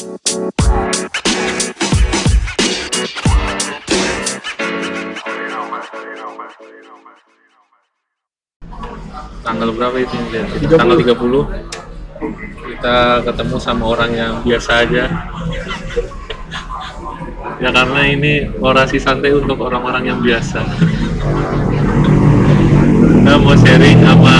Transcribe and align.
tanggal 0.00 0.16
berapa 9.76 10.00
itu 10.00 10.16
yang? 10.32 10.48
Kita 10.56 10.80
Tanggal 10.80 11.04
30 11.04 11.20
kita 12.64 12.96
ketemu 13.28 13.56
sama 13.60 13.92
orang 13.92 14.16
yang 14.16 14.40
biasa 14.40 14.88
aja. 14.88 15.04
Ya 17.60 17.68
karena 17.68 18.00
ini 18.08 18.48
orasi 18.56 18.96
santai 18.96 19.36
untuk 19.36 19.60
orang-orang 19.60 20.16
yang 20.16 20.24
biasa. 20.24 20.64
Kita 23.20 23.36
mau 23.36 23.52
sharing 23.52 24.00
sama 24.00 24.36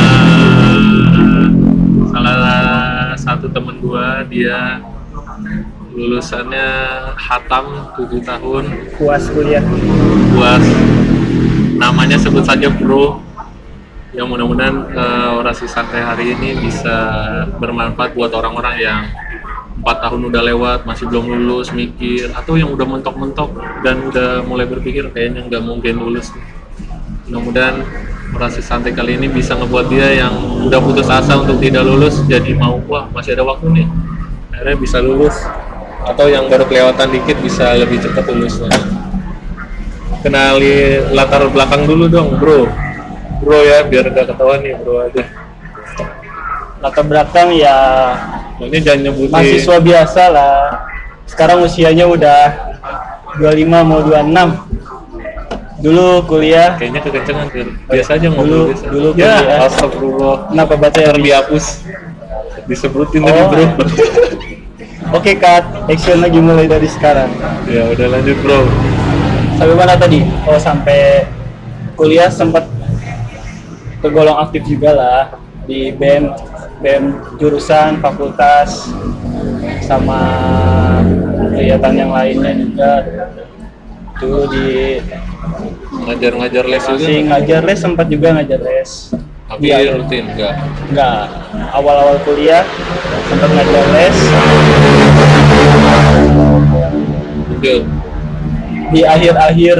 salah 2.16 3.12
satu 3.20 3.44
temen 3.52 3.76
gua 3.84 4.24
dia 4.24 4.80
lulusannya 6.00 6.68
Hatam 7.20 7.92
7 7.92 8.24
tahun. 8.24 8.64
Puas 8.96 9.28
kuliah. 9.28 9.60
Buat 10.32 10.62
namanya 11.76 12.16
sebut 12.16 12.44
saja 12.44 12.72
bro. 12.72 13.20
Yang 14.16 14.26
mudah-mudahan 14.26 14.76
eh, 14.90 15.30
orasi 15.38 15.68
santai 15.68 16.02
hari 16.02 16.34
ini 16.34 16.58
bisa 16.58 16.96
bermanfaat 17.60 18.16
buat 18.16 18.32
orang-orang 18.34 18.76
yang 18.80 19.00
empat 19.80 19.96
tahun 20.02 20.28
udah 20.28 20.42
lewat 20.44 20.80
masih 20.84 21.08
belum 21.08 21.24
lulus 21.40 21.72
mikir 21.72 22.28
atau 22.36 22.58
yang 22.60 22.68
udah 22.68 22.84
mentok-mentok 22.84 23.48
dan 23.80 23.96
udah 24.04 24.44
mulai 24.44 24.68
berpikir 24.68 25.08
kayaknya 25.14 25.46
nggak 25.46 25.62
mungkin 25.62 26.00
lulus. 26.00 26.32
Mudah-mudahan 27.30 27.86
orasi 28.34 28.60
santai 28.60 28.92
kali 28.92 29.16
ini 29.16 29.30
bisa 29.30 29.54
ngebuat 29.56 29.86
dia 29.88 30.26
yang 30.26 30.34
udah 30.66 30.80
putus 30.82 31.06
asa 31.06 31.38
untuk 31.38 31.62
tidak 31.62 31.86
lulus 31.86 32.20
jadi 32.26 32.52
mau 32.58 32.82
wah 32.90 33.06
masih 33.14 33.38
ada 33.38 33.46
waktu 33.46 33.70
nih. 33.72 33.86
Akhirnya 34.52 34.76
bisa 34.76 34.98
lulus 35.00 35.38
atau 36.02 36.26
yang 36.26 36.46
baru 36.46 36.64
kelewatan 36.64 37.08
dikit 37.10 37.36
bisa 37.38 37.74
lebih 37.74 38.00
cepat 38.00 38.24
lulusnya. 38.26 38.70
Kenali 40.20 41.00
latar 41.10 41.48
belakang 41.48 41.84
dulu 41.84 42.04
dong 42.06 42.36
bro. 42.36 42.68
Bro 43.40 43.58
ya 43.58 43.80
biar 43.82 44.04
gak 44.10 44.28
ketahuan 44.28 44.60
nih 44.60 44.76
bro 44.76 45.00
aja. 45.02 45.22
Latar 46.80 47.04
belakang 47.04 47.48
ya 47.52 47.76
ini 48.58 48.76
jangan 48.78 49.00
nyebutin. 49.06 49.32
mahasiswa 49.32 49.76
biasa 49.78 50.22
lah. 50.28 50.60
Sekarang 51.24 51.64
usianya 51.64 52.04
udah 52.04 52.40
25 53.38 53.64
mau 53.80 54.00
26 54.02 54.68
dulu 55.80 56.06
kuliah. 56.26 56.76
Kayaknya 56.76 57.00
kekencengan 57.00 57.46
Fir. 57.48 57.66
biasa 57.88 58.10
aja 58.14 58.26
ngobrol 58.28 58.44
Dulu- 58.44 58.66
biasa. 58.68 58.84
dulu 58.84 59.08
ya 59.16 59.32
kuliah. 59.32 59.58
astagfirullah. 59.64 60.36
Kenapa 60.52 60.74
baca 60.76 60.98
yang 61.00 61.16
dihapus. 61.16 61.64
Disebutin 62.68 63.24
tadi 63.24 63.40
Oh. 63.40 63.48
bro 63.48 63.64
oke 65.10 65.32
cut 65.38 65.64
action 65.90 66.18
lagi 66.22 66.38
mulai 66.38 66.66
dari 66.70 66.86
sekarang. 66.86 67.30
Ya 67.66 67.86
udah 67.90 68.06
lanjut 68.18 68.36
bro. 68.42 68.60
Sampai 69.58 69.74
mana 69.76 69.94
tadi? 69.98 70.20
Oh 70.48 70.58
sampai 70.58 71.26
kuliah 71.98 72.32
sempat 72.32 72.64
tergolong 74.00 74.40
aktif 74.40 74.64
juga 74.64 74.90
lah 74.96 75.22
di 75.68 75.92
BEM 75.92 76.32
BEM 76.80 77.04
jurusan 77.36 78.00
fakultas 78.00 78.88
sama 79.84 80.20
kegiatan 81.52 81.94
yang 81.94 82.10
lainnya 82.14 82.52
juga. 82.56 82.92
Dulu 84.20 84.42
di 84.52 85.00
ngajar-ngajar 86.08 86.64
les 86.68 86.84
juga. 86.84 87.00
Masih 87.04 87.18
ngajar 87.28 87.60
les 87.64 87.78
sempat 87.80 88.06
juga 88.08 88.36
ngajar 88.36 88.60
les 88.60 88.90
tapi 89.50 89.66
Iya. 89.66 89.98
rutin 89.98 90.30
enggak 90.30 90.54
enggak 90.94 91.26
awal-awal 91.74 92.22
kuliah 92.22 92.62
sempat 93.26 93.50
ngajar 93.50 93.84
les. 93.90 94.18
Betul. 97.58 97.80
di 98.90 99.06
akhir-akhir 99.06 99.78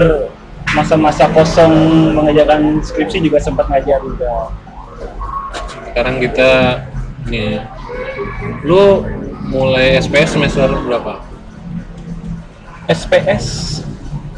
masa-masa 0.71 1.27
kosong 1.35 1.75
mengerjakan 2.15 2.79
skripsi 2.79 3.19
juga 3.27 3.43
sempat 3.43 3.67
ngajar 3.67 3.99
juga. 4.07 4.55
Sekarang 5.91 6.23
kita 6.23 6.79
nih 7.27 7.59
lu 8.63 9.03
mulai 9.51 9.99
SPS 9.99 10.39
semester 10.39 10.71
berapa? 10.87 11.27
SPS 12.87 13.47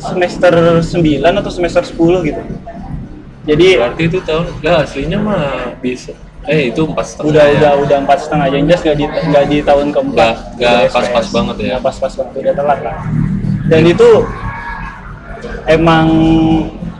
semester 0.00 0.80
9 0.80 1.20
atau 1.20 1.52
semester 1.52 1.84
10 1.84 2.28
gitu 2.32 2.42
jadi 3.42 3.66
berarti 3.78 4.02
itu 4.06 4.18
tahun 4.22 4.46
ya 4.62 4.72
aslinya 4.86 5.18
mah 5.18 5.74
bisa. 5.82 6.14
Eh 6.46 6.74
itu 6.74 6.82
empat 6.82 7.06
setengah 7.06 7.30
udah 7.30 7.44
ya. 7.46 7.54
udah 7.58 7.72
udah 7.86 7.96
empat 8.02 8.18
setengah 8.26 8.46
yang 8.50 8.62
jelas 8.66 8.80
nggak 8.82 8.96
di 8.98 9.04
nggak 9.06 9.44
di 9.50 9.58
tahun 9.62 9.86
keempat. 9.94 10.34
Nggak- 10.58 10.90
pas-pas 10.90 11.26
SPS. 11.26 11.34
banget 11.34 11.56
ya. 11.58 11.66
Nggak 11.74 11.82
pas-pas 11.82 12.12
banget 12.18 12.34
udah 12.38 12.54
telat 12.54 12.80
lah. 12.82 12.96
Dan 13.66 13.82
itu 13.86 14.08
emang 15.66 16.06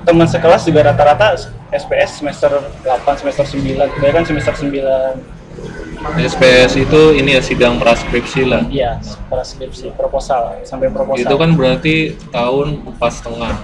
teman 0.02 0.26
sekelas 0.26 0.66
juga 0.66 0.90
rata-rata 0.90 1.38
SPS 1.70 2.22
semester 2.22 2.50
8 2.82 3.22
semester 3.22 3.44
9 3.46 3.86
kebanyakan 3.98 4.24
semester 4.26 4.54
9 4.58 5.42
SPS 6.18 6.74
itu 6.74 7.00
ini 7.14 7.38
ya 7.38 7.42
sidang 7.42 7.78
praskripsi 7.78 8.42
lah. 8.50 8.66
Iya 8.66 8.98
skripsi 9.42 9.94
proposal. 9.94 10.58
Sampai 10.66 10.90
proposal. 10.90 11.22
Itu 11.22 11.34
kan 11.38 11.54
berarti 11.54 12.18
tahun 12.34 12.82
empat 12.94 13.10
setengah 13.22 13.54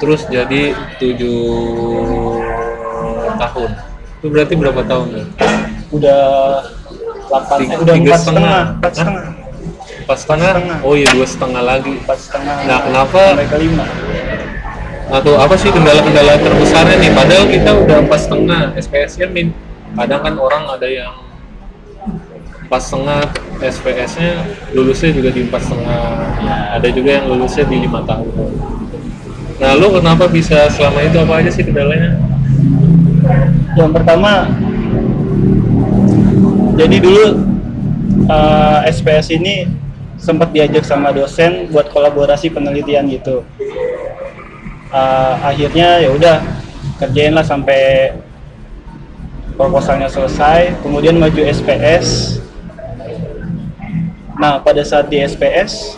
terus 0.00 0.24
jadi 0.28 0.72
tujuh 0.98 1.40
tahun. 3.36 3.70
Itu 4.16 4.26
berarti 4.32 4.54
berapa 4.56 4.80
tahun 4.84 5.06
ya 5.12 5.24
udah 5.92 6.22
8 7.26 7.58
Tiga- 7.62 7.74
eh, 7.74 7.82
udah 7.82 7.94
tiga 7.94 8.10
empat 8.10 8.20
setengah. 8.22 8.60
empat 8.78 8.92
setengah. 8.94 9.24
Empat 10.06 10.18
setengah? 10.22 10.52
oh 10.86 10.94
iya 10.94 11.08
dua 11.10 11.26
setengah 11.26 11.62
lagi. 11.62 11.94
Empat 11.98 12.18
setengah. 12.22 12.54
Nah, 12.66 12.78
kenapa- 12.86 13.34
lima. 13.58 13.86
Atau 15.06 15.38
apa 15.38 15.54
sih 15.54 15.70
kendala-kendala 15.70 16.34
terbesarnya 16.42 16.96
nih? 16.98 17.10
Padahal 17.14 17.44
kita 17.46 17.70
udah 17.74 17.96
empat 18.02 18.20
setengah. 18.26 18.62
SPS 18.74 19.18
nya 19.22 19.26
min? 19.30 19.54
Kadang 19.94 20.20
kan 20.22 20.34
orang 20.38 20.66
ada 20.66 20.86
yang 20.90 21.14
empat 22.66 22.82
setengah 22.82 23.22
SPS 23.62 24.18
nya 24.18 24.32
lulusnya 24.74 25.10
juga 25.14 25.30
di 25.30 25.46
empat 25.46 25.62
setengah. 25.62 26.02
Ada 26.74 26.88
juga 26.90 27.10
yang 27.22 27.26
lulusnya 27.30 27.64
di 27.66 27.76
lima 27.86 28.02
tahun 28.02 28.26
nah 29.56 29.72
lu 29.72 29.88
kenapa 29.96 30.28
bisa 30.28 30.68
selama 30.72 31.00
itu 31.04 31.16
apa 31.16 31.32
aja 31.40 31.50
sih 31.52 31.64
kendalanya? 31.64 32.20
Yang 33.76 33.90
pertama 33.96 34.52
jadi 36.76 36.96
dulu 37.00 37.26
eh, 38.28 38.78
SPS 38.92 39.32
ini 39.32 39.68
sempat 40.16 40.52
diajak 40.52 40.84
sama 40.84 41.12
dosen 41.12 41.68
buat 41.72 41.88
kolaborasi 41.88 42.52
penelitian 42.52 43.08
gitu. 43.08 43.44
Eh, 44.92 45.34
akhirnya 45.44 46.00
ya 46.04 46.10
udah 46.12 46.36
kerjain 46.96 47.36
lah 47.36 47.44
sampai 47.44 48.12
proposalnya 49.56 50.08
selesai 50.08 50.76
kemudian 50.84 51.16
maju 51.16 51.42
SPS 51.48 52.38
nah 54.36 54.60
pada 54.60 54.84
saat 54.84 55.08
di 55.08 55.20
SPS 55.20 55.96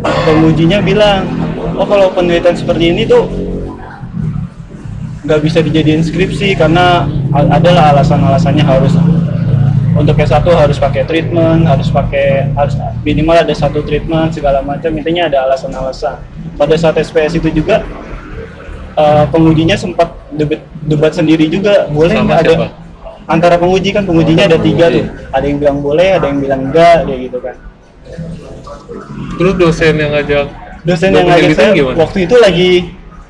pengujinya 0.00 0.84
bilang 0.84 1.24
oh 1.74 1.86
kalau 1.86 2.10
penelitian 2.14 2.56
seperti 2.56 2.94
ini 2.94 3.02
tuh 3.04 3.26
nggak 5.24 5.40
bisa 5.40 5.64
dijadiin 5.64 6.04
skripsi 6.04 6.52
karena 6.54 7.08
adalah 7.32 7.96
alasan-alasannya 7.96 8.60
harus 8.60 8.92
untuk 9.94 10.18
yang 10.18 10.28
satu 10.28 10.52
harus 10.52 10.76
pakai 10.76 11.06
treatment 11.06 11.64
harus 11.64 11.88
pakai 11.88 12.50
harus 12.52 12.74
minimal 13.06 13.40
ada 13.40 13.54
satu 13.54 13.80
treatment 13.80 14.34
segala 14.34 14.60
macam. 14.60 14.90
Intinya 14.90 15.30
ada 15.30 15.46
alasan-alasan. 15.48 16.18
Pada 16.58 16.74
saat 16.74 16.98
SPS 16.98 17.38
itu 17.38 17.48
juga 17.54 17.86
eh, 18.98 19.24
pengujinya 19.30 19.78
sempat 19.78 20.12
debat, 20.34 20.60
debat 20.82 21.12
sendiri 21.14 21.46
juga. 21.46 21.86
Boleh 21.88 22.20
nggak 22.20 22.40
ada? 22.42 22.50
siapa? 22.52 22.68
antara 23.24 23.56
penguji 23.56 23.88
kan 23.88 24.04
pengujinya 24.04 24.44
ada 24.44 24.58
tiga 24.60 24.92
penguji. 24.92 25.00
tuh. 25.00 25.32
Ada 25.32 25.44
yang 25.48 25.58
bilang 25.62 25.78
boleh 25.80 26.08
ada 26.12 26.26
yang 26.28 26.38
bilang 26.44 26.60
enggak 26.68 26.98
kayak 27.08 27.20
gitu 27.30 27.38
kan. 27.40 27.56
Terus 29.40 29.54
dosen 29.56 29.94
yang 29.96 30.12
ngajak 30.12 30.46
dosen 30.84 31.10
yang 31.16 31.26
ngajak 31.26 31.50
saya 31.56 31.70
gimana? 31.72 31.96
waktu 31.96 32.18
itu 32.28 32.36
lagi 32.36 32.70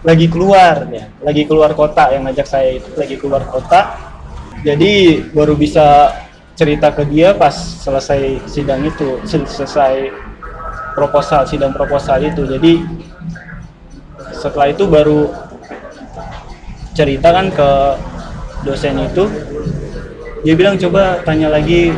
lagi 0.04 0.26
keluar 0.28 0.84
ya. 0.92 1.08
Lagi 1.24 1.42
keluar 1.48 1.70
kota 1.72 2.12
yang 2.12 2.28
ngajak 2.28 2.44
saya 2.44 2.76
itu 2.76 2.92
lagi 2.98 3.16
keluar 3.16 3.46
kota. 3.48 3.96
Jadi 4.60 5.24
baru 5.32 5.56
bisa 5.56 6.12
cerita 6.54 6.92
ke 6.92 7.08
dia 7.08 7.32
pas 7.34 7.54
selesai 7.54 8.44
sidang 8.46 8.84
itu 8.84 9.18
sel- 9.24 9.48
selesai 9.48 10.12
proposal 10.92 11.48
sidang 11.48 11.72
proposal 11.72 12.20
itu. 12.20 12.44
Jadi 12.44 12.84
setelah 14.34 14.68
itu 14.68 14.84
baru 14.84 15.32
cerita 16.92 17.32
kan 17.32 17.48
ke 17.48 17.70
dosen 18.66 19.00
itu. 19.08 19.24
Dia 20.44 20.52
bilang 20.52 20.76
coba 20.76 21.24
tanya 21.24 21.48
lagi. 21.48 21.96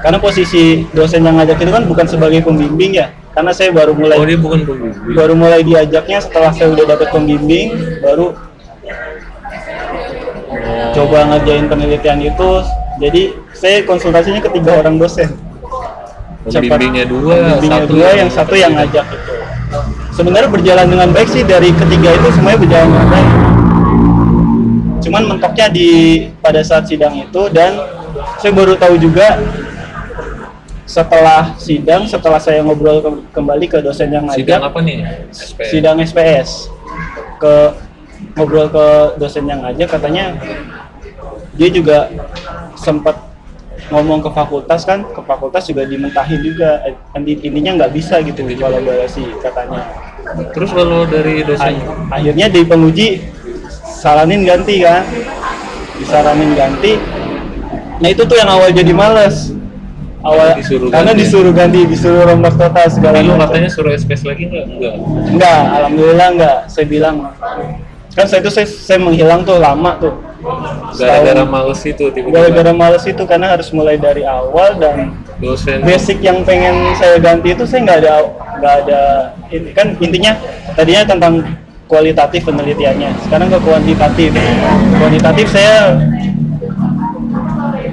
Karena 0.00 0.16
posisi 0.16 0.88
dosen 0.96 1.20
yang 1.20 1.36
ngajak 1.36 1.60
itu 1.60 1.68
kan 1.68 1.84
bukan 1.84 2.08
sebagai 2.08 2.40
pembimbing 2.40 2.96
ya 2.96 3.19
karena 3.30 3.52
saya 3.54 3.70
baru 3.70 3.94
mulai 3.94 4.16
oh 4.18 4.26
dia 4.26 4.38
bukan 4.38 4.60
pembimbing. 4.66 5.14
baru 5.14 5.34
mulai 5.38 5.60
diajaknya 5.62 6.18
setelah 6.18 6.50
saya 6.50 6.74
udah 6.74 6.84
dapet 6.84 7.08
pembimbing 7.14 7.68
baru 8.02 8.34
Oh. 10.50 10.92
coba 10.94 11.18
ngerjain 11.30 11.66
penelitian 11.70 12.18
itu. 12.20 12.50
Jadi 13.00 13.22
saya 13.56 13.80
konsultasinya 13.86 14.40
ke 14.44 14.50
tiga 14.60 14.82
orang 14.82 15.00
dosen. 15.00 15.32
Pembimbingnya 16.44 17.04
dua, 17.08 17.36
pembimbingnya 17.36 17.80
satu 17.80 17.92
dua 17.92 18.08
yang 18.16 18.30
satu 18.30 18.54
yang 18.56 18.72
ngajak. 18.74 19.06
ngajak 19.06 19.20
itu. 19.20 19.34
Sebenarnya 20.10 20.50
berjalan 20.50 20.86
dengan 20.90 21.08
baik 21.14 21.28
sih 21.30 21.42
dari 21.46 21.70
ketiga 21.72 22.10
itu 22.12 22.28
semuanya 22.34 22.58
berjalan 22.60 22.88
dengan 22.90 23.08
baik. 23.08 23.28
Cuman 25.00 25.22
mentoknya 25.32 25.66
di 25.72 25.88
pada 26.44 26.60
saat 26.60 26.84
sidang 26.84 27.16
itu 27.16 27.42
dan 27.54 27.72
saya 28.36 28.52
baru 28.52 28.76
tahu 28.76 29.00
juga 29.00 29.40
setelah 30.90 31.54
sidang 31.54 32.02
setelah 32.04 32.42
saya 32.42 32.66
ngobrol 32.66 32.98
ke- 32.98 33.22
kembali 33.30 33.66
ke 33.66 33.78
dosen 33.78 34.10
yang 34.10 34.26
ngajak 34.26 34.42
Sidang 34.42 34.62
apa 34.66 34.78
nih? 34.82 34.98
SPS. 35.30 35.68
sidang 35.70 35.96
SPS 36.02 36.48
ke 37.38 37.54
ngobrol 38.34 38.66
ke 38.66 38.86
dosen 39.16 39.46
yang 39.46 39.62
ngajak 39.62 39.86
katanya 39.86 40.34
dia 41.54 41.70
juga 41.70 42.10
sempat 42.74 43.14
ngomong 43.90 44.18
ke 44.20 44.30
fakultas 44.30 44.82
kan? 44.82 45.02
Ke 45.04 45.20
fakultas 45.20 45.66
juga 45.66 45.82
dimentahin 45.82 46.40
juga. 46.40 46.78
Eh, 46.84 46.94
inti- 47.16 47.42
intinya 47.42 47.80
nggak 47.80 47.92
bisa 47.92 48.18
gitu 48.20 48.42
kolaborasi 48.46 49.24
katanya. 49.40 49.82
Terus 50.50 50.70
kalau 50.70 51.06
dari 51.06 51.42
dosen? 51.42 51.74
Ak- 51.74 52.18
akhirnya 52.18 52.46
di 52.46 52.60
penguji 52.62 53.08
saranin 53.82 54.42
ganti 54.42 54.78
kan? 54.78 55.02
Disaranin 55.96 56.54
ganti. 56.54 56.96
Nah 57.98 58.08
itu 58.08 58.22
tuh 58.22 58.36
yang 58.36 58.48
awal 58.48 58.70
jadi 58.70 58.90
males 58.90 59.52
awal 60.20 60.52
Disuruh 60.52 60.88
karena 60.88 61.10
ganti. 61.10 61.20
disuruh 61.24 61.52
ganti 61.52 61.80
disuruh 61.84 62.22
rombak 62.24 62.54
total 62.54 62.86
segala 62.86 63.16
Tapi 63.16 63.26
lu 63.26 63.32
macam. 63.34 63.42
katanya 63.48 63.68
suruh 63.68 63.92
SPS 63.92 64.22
lagi 64.22 64.42
nggak? 64.46 64.64
Enggak. 64.68 64.94
Enggak, 65.30 65.60
alhamdulillah 65.74 66.28
enggak. 66.32 66.56
Saya 66.68 66.86
bilang 66.86 67.16
kan 68.10 68.26
saya 68.26 68.40
itu 68.42 68.50
saya, 68.50 68.66
saya 68.66 68.98
menghilang 68.98 69.40
tuh 69.42 69.56
lama 69.56 69.92
tuh. 69.96 70.14
Gara-gara 70.96 71.44
males 71.44 71.80
itu 71.84 72.04
tiba-tiba. 72.10 72.32
Gara-gara 72.32 72.72
males 72.72 73.04
itu 73.04 73.22
karena 73.22 73.46
harus 73.52 73.68
mulai 73.70 73.96
dari 73.96 74.24
awal 74.24 74.76
dan 74.76 75.12
dosen 75.36 75.80
basic 75.80 76.20
yang 76.20 76.44
pengen 76.44 76.92
saya 76.96 77.16
ganti 77.16 77.52
itu 77.52 77.64
saya 77.64 77.80
nggak 77.80 77.98
ada 78.04 78.12
nggak 78.60 78.74
ada 78.84 79.00
ini 79.48 79.72
kan 79.72 79.96
intinya 79.96 80.36
tadinya 80.76 81.02
tentang 81.08 81.40
kualitatif 81.88 82.44
penelitiannya 82.44 83.08
sekarang 83.24 83.48
ke 83.48 83.58
kuantitatif 83.64 84.30
kuantitatif 85.00 85.46
saya 85.48 85.96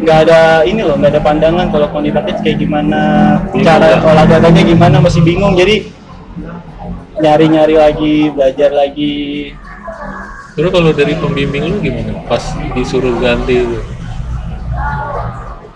nggak 0.07 0.19
ada 0.23 0.63
ini 0.63 0.87
loh 0.87 0.95
nggak 0.95 1.11
ada 1.11 1.21
pandangan 1.21 1.67
kalau 1.67 1.91
kuantitatif 1.91 2.39
kayak 2.39 2.63
gimana 2.63 3.01
Bingung 3.51 3.67
cara 3.67 3.85
ya? 3.91 3.97
olah 4.07 4.23
datanya 4.23 4.63
gimana 4.63 4.95
masih 5.03 5.19
bingung 5.19 5.51
jadi 5.59 5.83
nyari-nyari 7.19 7.75
lagi 7.75 8.15
belajar 8.31 8.71
lagi 8.71 9.51
Terus 10.57 10.73
kalau 10.73 10.89
dari 10.89 11.13
pembimbing 11.13 11.69
lu 11.69 11.77
gimana? 11.77 12.17
Pas 12.25 12.41
disuruh 12.73 13.13
ganti 13.21 13.61
itu. 13.61 13.77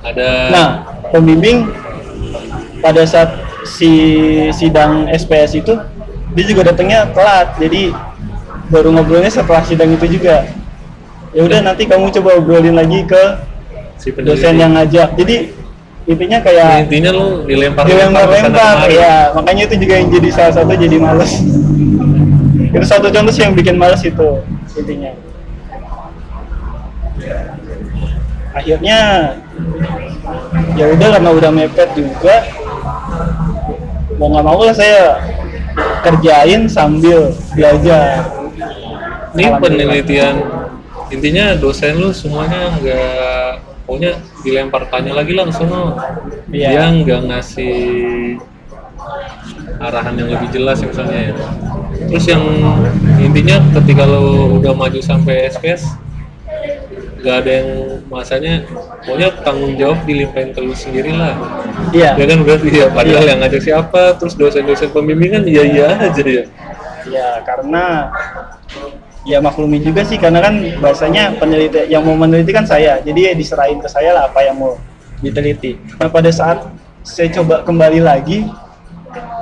Ada 0.02 0.50
Nah, 0.50 0.70
pembimbing 1.14 1.70
pada 2.82 3.06
saat 3.06 3.30
si 3.62 3.94
sidang 4.50 5.06
SPS 5.14 5.62
itu 5.62 5.78
dia 6.34 6.46
juga 6.50 6.74
datangnya 6.74 7.06
telat. 7.14 7.54
Jadi 7.62 7.94
baru 8.74 8.90
ngobrolnya 8.90 9.30
setelah 9.30 9.62
sidang 9.62 9.94
itu 9.94 10.18
juga. 10.18 10.50
Ya 11.30 11.46
udah 11.46 11.62
nanti 11.62 11.86
kamu 11.86 12.10
coba 12.18 12.42
obrolin 12.42 12.74
lagi 12.74 13.06
ke 13.06 13.51
si 14.02 14.10
peneliti. 14.10 14.42
dosen 14.42 14.54
yang 14.58 14.74
ngajak. 14.74 15.10
Jadi 15.14 15.36
intinya 16.10 16.38
kayak 16.42 16.90
intinya 16.90 17.12
lu 17.14 17.46
dilempar 17.46 17.86
dilempar-lempar 17.86 18.90
ya. 18.90 19.30
Makanya 19.38 19.62
itu 19.70 19.76
juga 19.78 19.94
yang 20.02 20.10
jadi 20.10 20.30
salah 20.34 20.54
satu 20.58 20.74
jadi 20.74 20.98
males. 20.98 21.32
itu 22.72 22.88
satu 22.88 23.12
contoh 23.14 23.30
sih 23.36 23.46
yang 23.46 23.54
bikin 23.54 23.78
males 23.78 24.02
itu 24.02 24.42
intinya. 24.74 25.14
Akhirnya 28.52 29.00
ya 30.76 30.86
udah 30.90 31.08
karena 31.16 31.30
udah 31.30 31.52
mepet 31.54 31.90
juga 31.94 32.36
mau 34.18 34.28
nggak 34.34 34.46
mau 34.46 34.60
lah 34.66 34.76
saya 34.76 35.22
kerjain 36.02 36.66
sambil 36.68 37.32
belajar 37.54 38.28
Ini 39.32 39.48
penelitian 39.64 40.36
intinya 41.12 41.56
dosen 41.56 42.00
lu 42.00 42.12
semuanya 42.12 42.76
nggak 42.80 43.52
pokoknya 43.92 44.24
dilempar 44.40 44.88
tanya 44.88 45.12
lagi 45.12 45.36
langsung 45.36 45.68
lo. 45.68 46.00
Iya. 46.48 46.68
Dia 46.72 46.84
nggak 47.04 47.22
ngasih 47.28 47.76
arahan 49.84 50.16
yang 50.16 50.32
lebih 50.32 50.48
jelas 50.56 50.80
misalnya 50.80 51.20
ya. 51.28 51.34
Terus 52.08 52.26
yang 52.32 52.44
intinya 53.20 53.60
ketika 53.84 54.08
lo 54.08 54.56
udah 54.56 54.72
maju 54.72 55.04
sampai 55.04 55.52
SPS 55.52 55.92
nggak 57.22 57.38
ada 57.46 57.52
yang 57.62 57.70
masanya 58.10 58.66
pokoknya 59.06 59.30
tanggung 59.46 59.78
jawab 59.78 60.02
dilimpahin 60.10 60.58
ke 60.58 60.60
lu 60.66 60.74
sendiri 60.74 61.14
lah 61.14 61.38
iya 61.94 62.18
ya 62.18 62.26
kan 62.26 62.42
berarti 62.42 62.70
ya 62.74 62.90
padahal 62.90 63.22
Iya. 63.22 63.30
yang 63.30 63.40
ngajak 63.46 63.62
siapa 63.62 64.02
terus 64.18 64.34
dosen-dosen 64.34 64.90
pembimbingan 64.90 65.46
iya 65.46 65.62
iya 65.62 65.88
aja 66.02 66.18
ya 66.26 66.44
ya 67.06 67.30
karena 67.46 68.10
ya 69.22 69.38
maklumin 69.38 69.82
juga 69.86 70.02
sih 70.02 70.18
karena 70.18 70.42
kan 70.42 70.58
bahasanya 70.82 71.38
peneliti 71.38 71.90
yang 71.90 72.02
mau 72.06 72.18
meneliti 72.18 72.52
kan 72.54 72.66
saya. 72.66 73.02
Jadi 73.02 73.20
ya 73.30 73.34
diserahin 73.38 73.78
ke 73.78 73.88
saya 73.90 74.14
lah 74.18 74.24
apa 74.30 74.42
yang 74.46 74.58
mau 74.58 74.78
diteliti. 75.22 75.78
Nah 76.02 76.10
pada 76.10 76.30
saat 76.34 76.66
saya 77.06 77.30
coba 77.34 77.62
kembali 77.66 78.02
lagi 78.02 78.46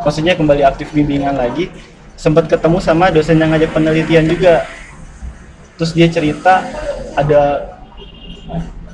maksudnya 0.03 0.35
kembali 0.35 0.63
aktif 0.65 0.91
bimbingan 0.95 1.35
lagi 1.35 1.71
sempat 2.19 2.51
ketemu 2.51 2.83
sama 2.83 3.11
dosen 3.11 3.39
yang 3.39 3.55
ngajak 3.55 3.71
penelitian 3.71 4.27
juga. 4.27 4.67
Terus 5.79 5.95
dia 5.95 6.07
cerita 6.11 6.67
ada 7.15 7.71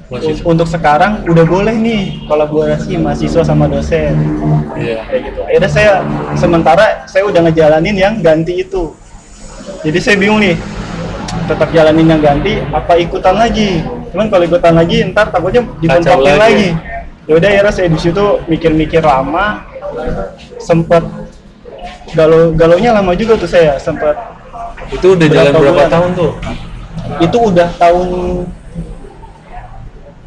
masih 0.05 0.37
untuk 0.45 0.69
sekarang 0.69 1.25
udah 1.25 1.45
boleh 1.49 1.73
nih 1.81 2.29
kolaborasi 2.29 2.93
mahasiswa 3.01 3.41
sama 3.41 3.65
dosen. 3.65 4.13
Iya. 4.77 5.01
Kayak 5.09 5.21
gitu. 5.33 5.39
Akhirnya 5.49 5.69
saya 5.73 5.91
sementara 6.37 6.85
saya 7.09 7.25
udah 7.25 7.41
ngejalanin 7.49 7.97
yang 7.97 8.13
ganti 8.21 8.61
itu. 8.61 8.93
Jadi 9.85 9.97
saya 10.01 10.15
bingung 10.17 10.41
nih, 10.41 10.55
tetap 11.49 11.69
jalanin 11.73 12.07
yang 12.09 12.21
ganti 12.21 12.61
apa 12.73 12.93
ikutan 12.97 13.35
lagi? 13.37 13.81
Cuman 14.13 14.27
kalau 14.29 14.43
ikutan 14.45 14.73
lagi 14.73 14.97
ntar 15.11 15.29
takutnya 15.29 15.61
dipentokin 15.81 16.35
lagi. 16.37 16.39
lagi. 16.39 16.69
Ya 17.25 17.33
udah 17.41 17.49
akhirnya 17.49 17.73
saya 17.73 17.87
di 17.89 17.97
situ 17.97 18.25
mikir-mikir 18.45 19.01
lama, 19.01 19.65
sempet 20.61 21.01
galau 22.13 22.53
galonya 22.53 22.93
lama 22.95 23.11
juga 23.17 23.33
tuh 23.35 23.49
saya 23.49 23.75
sempet 23.81 24.13
itu 24.93 25.17
udah 25.17 25.27
jalan 25.27 25.51
Berapa 25.51 25.71
bulan? 25.73 25.89
tahun 25.89 26.09
tuh 26.13 26.31
itu 27.21 27.37
udah 27.37 27.67
tahun 27.81 28.07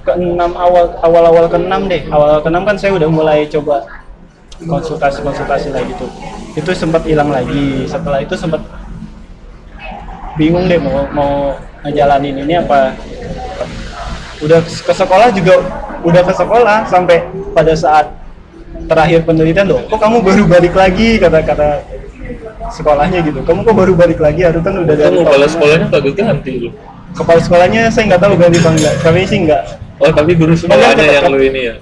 ke-6 0.04 0.40
awal 0.56 0.84
awal 1.04 1.22
awal 1.30 1.44
ke-6 1.46 1.72
deh 1.86 2.02
awal 2.10 2.28
ke-6 2.42 2.58
kan 2.64 2.76
saya 2.76 2.92
udah 2.96 3.08
mulai 3.08 3.38
coba 3.46 3.86
konsultasi 4.58 5.22
konsultasi 5.22 5.68
lagi 5.70 5.92
tuh 5.96 6.10
itu 6.58 6.70
sempat 6.74 7.06
hilang 7.06 7.30
lagi 7.30 7.86
setelah 7.86 8.18
itu 8.18 8.34
sempat 8.34 8.58
bingung 10.38 10.70
deh 10.70 10.78
mau 10.78 11.04
mau 11.10 11.32
ngejalanin 11.82 12.46
ini 12.46 12.54
apa. 12.62 12.94
Udah 14.38 14.62
ke 14.62 14.92
sekolah 14.94 15.34
juga 15.34 15.54
udah 16.06 16.22
ke 16.22 16.32
sekolah 16.32 16.78
sampai 16.86 17.26
pada 17.50 17.74
saat 17.74 18.06
terakhir 18.86 19.26
penelitian 19.26 19.66
loh 19.66 19.82
kok 19.90 19.98
kamu 19.98 20.22
baru 20.22 20.44
balik 20.46 20.74
lagi? 20.78 21.18
kata 21.18 21.42
kata 21.42 21.68
sekolahnya 22.70 23.18
gitu. 23.26 23.42
Kamu 23.42 23.66
kok 23.66 23.74
baru 23.74 23.92
balik 23.98 24.22
lagi? 24.22 24.46
Harus 24.46 24.62
kan 24.62 24.78
udah 24.78 24.94
kan 24.94 25.10
dari 25.10 25.16
kepala 25.26 25.46
sekolahnya 25.50 25.86
kagak 25.90 26.14
ganti 26.14 26.52
lu. 26.62 26.70
Kepala 27.18 27.40
sekolahnya 27.42 27.82
saya 27.90 28.14
nggak 28.14 28.22
tahu 28.22 28.34
ganti 28.38 28.56
apa 28.62 28.70
enggak 28.78 28.94
kami 29.02 29.20
sih 29.26 29.38
nggak. 29.42 29.62
Oh 29.98 30.10
tapi 30.14 30.30
guru 30.38 30.54
sekolahnya 30.54 30.94
tetap- 30.94 31.14
yang 31.18 31.34
lu 31.34 31.42
ini 31.42 31.62
ya? 31.74 31.76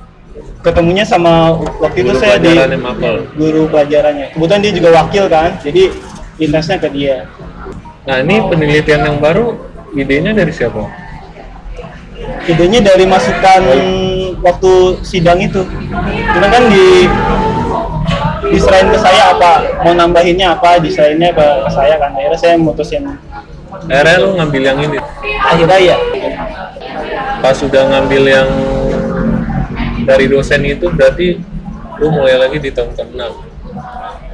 ketemunya 0.66 1.06
sama 1.06 1.54
waktu 1.78 2.02
itu 2.02 2.18
saya 2.18 2.42
di 2.42 2.50
mapel. 2.74 3.22
guru 3.38 3.70
pelajarannya. 3.70 4.34
Kebetulan 4.34 4.60
dia 4.66 4.72
juga 4.74 4.88
wakil 4.98 5.24
kan 5.30 5.54
jadi 5.62 5.94
intensnya 6.42 6.76
ke 6.82 6.88
dia 6.90 7.30
nah 8.06 8.16
ini 8.22 8.38
penelitian 8.46 9.02
yang 9.02 9.18
baru 9.18 9.58
idenya 9.92 10.32
dari 10.32 10.52
siapa? 10.54 10.86
Idenya 12.46 12.80
dari 12.80 13.04
masukan 13.04 13.62
waktu 14.40 14.72
sidang 15.02 15.42
itu. 15.42 15.66
Cuma 16.32 16.46
kan 16.46 16.62
di 16.70 17.10
diserahin 18.46 18.94
ke 18.94 18.98
saya 19.02 19.34
apa 19.34 19.82
mau 19.82 19.90
nambahinnya 19.90 20.54
apa 20.54 20.78
diserahinnya 20.78 21.34
ke, 21.34 21.46
ke 21.66 21.70
saya 21.74 21.98
kan. 21.98 22.14
Akhirnya 22.14 22.38
saya 22.38 22.54
mutusin. 22.54 23.02
Akhirnya 23.90 24.22
lu 24.22 24.38
ngambil 24.38 24.62
yang 24.62 24.78
ini? 24.86 24.98
Akhirnya 25.42 25.78
ya 25.82 25.96
pas 27.40 27.54
sudah 27.54 27.86
ngambil 27.86 28.22
yang 28.26 28.48
dari 30.02 30.26
dosen 30.26 30.66
itu 30.66 30.90
berarti 30.90 31.38
lu 32.02 32.10
mulai 32.12 32.36
lagi 32.42 32.58
di 32.60 32.70
tahun 32.74 32.90
ke-6 32.96 33.22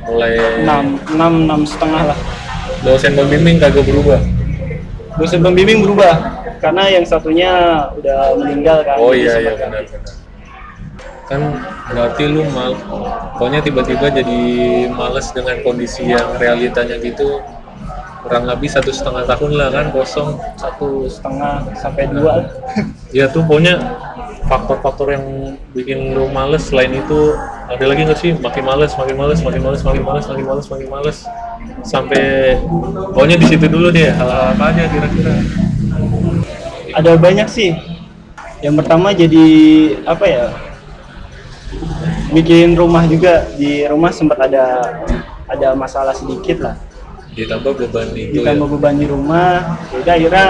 mulai 0.09 0.33
enam 0.65 0.99
enam 1.13 1.33
enam 1.47 1.61
setengah 1.69 2.03
lah 2.09 2.19
dosen 2.83 3.15
pembimbing 3.15 3.57
kagak 3.63 3.87
berubah. 3.87 4.21
Dosen 5.17 5.41
pembimbing 5.41 5.83
berubah 5.87 6.43
karena 6.63 6.87
yang 6.87 7.05
satunya 7.07 7.51
udah 7.99 8.39
meninggal 8.39 8.87
kan. 8.87 8.97
Oh 9.03 9.11
iya 9.11 9.39
iya 9.43 9.53
benar 9.59 9.83
benar. 9.83 10.15
Kan 11.27 11.41
berarti 11.91 12.23
lu 12.31 12.47
mal 12.55 12.75
pokoknya 13.39 13.61
tiba-tiba 13.67 14.07
jadi 14.15 14.41
males 14.91 15.31
dengan 15.35 15.59
kondisi 15.67 16.07
yang 16.07 16.39
realitanya 16.39 16.99
gitu 17.03 17.43
kurang 18.23 18.47
lebih 18.47 18.71
satu 18.71 18.95
setengah 18.95 19.27
tahun 19.27 19.53
lah 19.59 19.69
kan 19.75 19.87
kosong. 19.91 20.39
Satu 20.55 21.11
setengah 21.11 21.67
sampai 21.75 22.07
dua. 22.11 22.47
Ya 23.11 23.27
tuh 23.27 23.43
pokoknya 23.43 23.83
faktor-faktor 24.47 25.15
yang 25.15 25.25
bikin 25.73 26.15
lu 26.15 26.27
males 26.31 26.67
selain 26.67 26.91
itu 26.93 27.35
ada 27.71 27.85
lagi 27.87 28.01
nggak 28.05 28.19
sih? 28.19 28.33
Makin 28.37 28.63
males 28.65 28.93
makin 28.99 29.17
males 29.17 29.41
makin 29.41 29.63
males 29.63 29.83
makin 29.83 30.03
males 30.03 30.27
makin 30.27 30.45
males 30.47 30.67
makin 30.69 30.89
males. 30.91 31.19
Sampai 31.87 32.57
pokoknya 33.15 33.39
di 33.39 33.47
situ 33.47 33.67
dulu 33.71 33.91
deh 33.95 34.11
hal 34.11 34.55
apa 34.55 34.75
aja 34.75 34.83
kira-kira. 34.91 35.35
Ada 36.93 37.17
banyak 37.17 37.49
sih. 37.49 37.73
Yang 38.63 38.75
pertama 38.85 39.11
jadi 39.11 39.47
apa 40.07 40.25
ya 40.27 40.45
bikin 42.35 42.75
rumah 42.75 43.07
juga. 43.07 43.47
Di 43.57 43.87
rumah 43.87 44.11
sempat 44.11 44.39
ada 44.43 44.97
ada 45.47 45.69
masalah 45.75 46.15
sedikit 46.15 46.63
lah. 46.63 46.77
Ditambah 47.33 47.73
beban 47.81 48.13
itu 48.13 48.45
ditambah 48.45 48.69
ya. 48.69 48.73
beban 48.77 48.95
di 49.01 49.07
rumah. 49.09 49.81
Jadi 49.89 50.09
akhirnya 50.09 50.49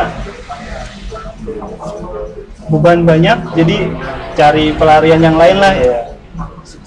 beban 2.73 3.05
banyak 3.05 3.53
jadi 3.53 3.93
cari 4.33 4.73
pelarian 4.73 5.21
yang 5.21 5.37
lain 5.37 5.61
lah. 5.61 5.77
Ya 5.77 6.13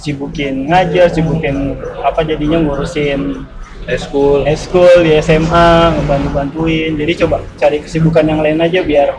sibukin 0.05 0.69
ngajar 0.69 1.09
sibukin 1.09 1.73
apa 2.05 2.21
jadinya 2.21 2.61
ngurusin 2.61 3.41
eskul 3.89 4.45
eskul 4.45 5.01
di 5.01 5.17
SMA 5.17 5.97
ngebantu 5.97 6.29
bantuin 6.29 6.93
jadi 6.93 7.25
coba 7.25 7.41
cari 7.57 7.81
kesibukan 7.81 8.21
yang 8.21 8.45
lain 8.45 8.61
aja 8.61 8.85
biar 8.85 9.17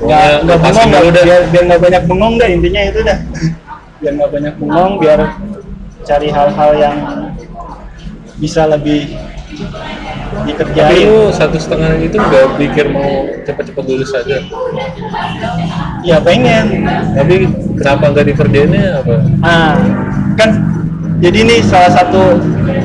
nggak 0.00 0.24
Pokoknya 0.24 0.40
nggak 0.48 0.58
bengong 0.64 0.88
nggak 0.88 1.02
dulu 1.02 1.12
dah. 1.12 1.24
biar 1.26 1.40
biar 1.50 1.62
nggak 1.68 1.82
banyak 1.82 2.02
bengong 2.08 2.34
dah 2.38 2.48
intinya 2.48 2.80
itu 2.86 3.00
dah. 3.02 3.18
Biar 3.98 4.12
nggak 4.14 4.30
banyak 4.30 4.54
bengong 4.62 4.92
biar 5.02 5.20
cari 6.06 6.28
hal-hal 6.30 6.70
yang 6.78 6.96
bisa 8.38 8.62
lebih 8.70 9.10
tapi 10.38 10.48
dikerjain 10.54 11.06
lu 11.08 11.20
satu 11.34 11.56
setengah 11.58 11.98
itu 11.98 12.16
nggak 12.16 12.46
pikir 12.60 12.86
mau 12.92 13.26
cepat-cepat 13.42 13.84
lulus 13.88 14.10
saja 14.14 14.38
ya 16.06 16.16
pengen. 16.22 16.86
Tapi 17.14 17.34
kenapa 17.78 18.04
nggak 18.14 18.26
dikerjainnya 18.34 19.02
apa? 19.02 19.14
Ah 19.42 19.74
kan 20.38 20.50
jadi 21.18 21.42
ini 21.42 21.56
salah 21.66 21.90
satu 21.90 22.38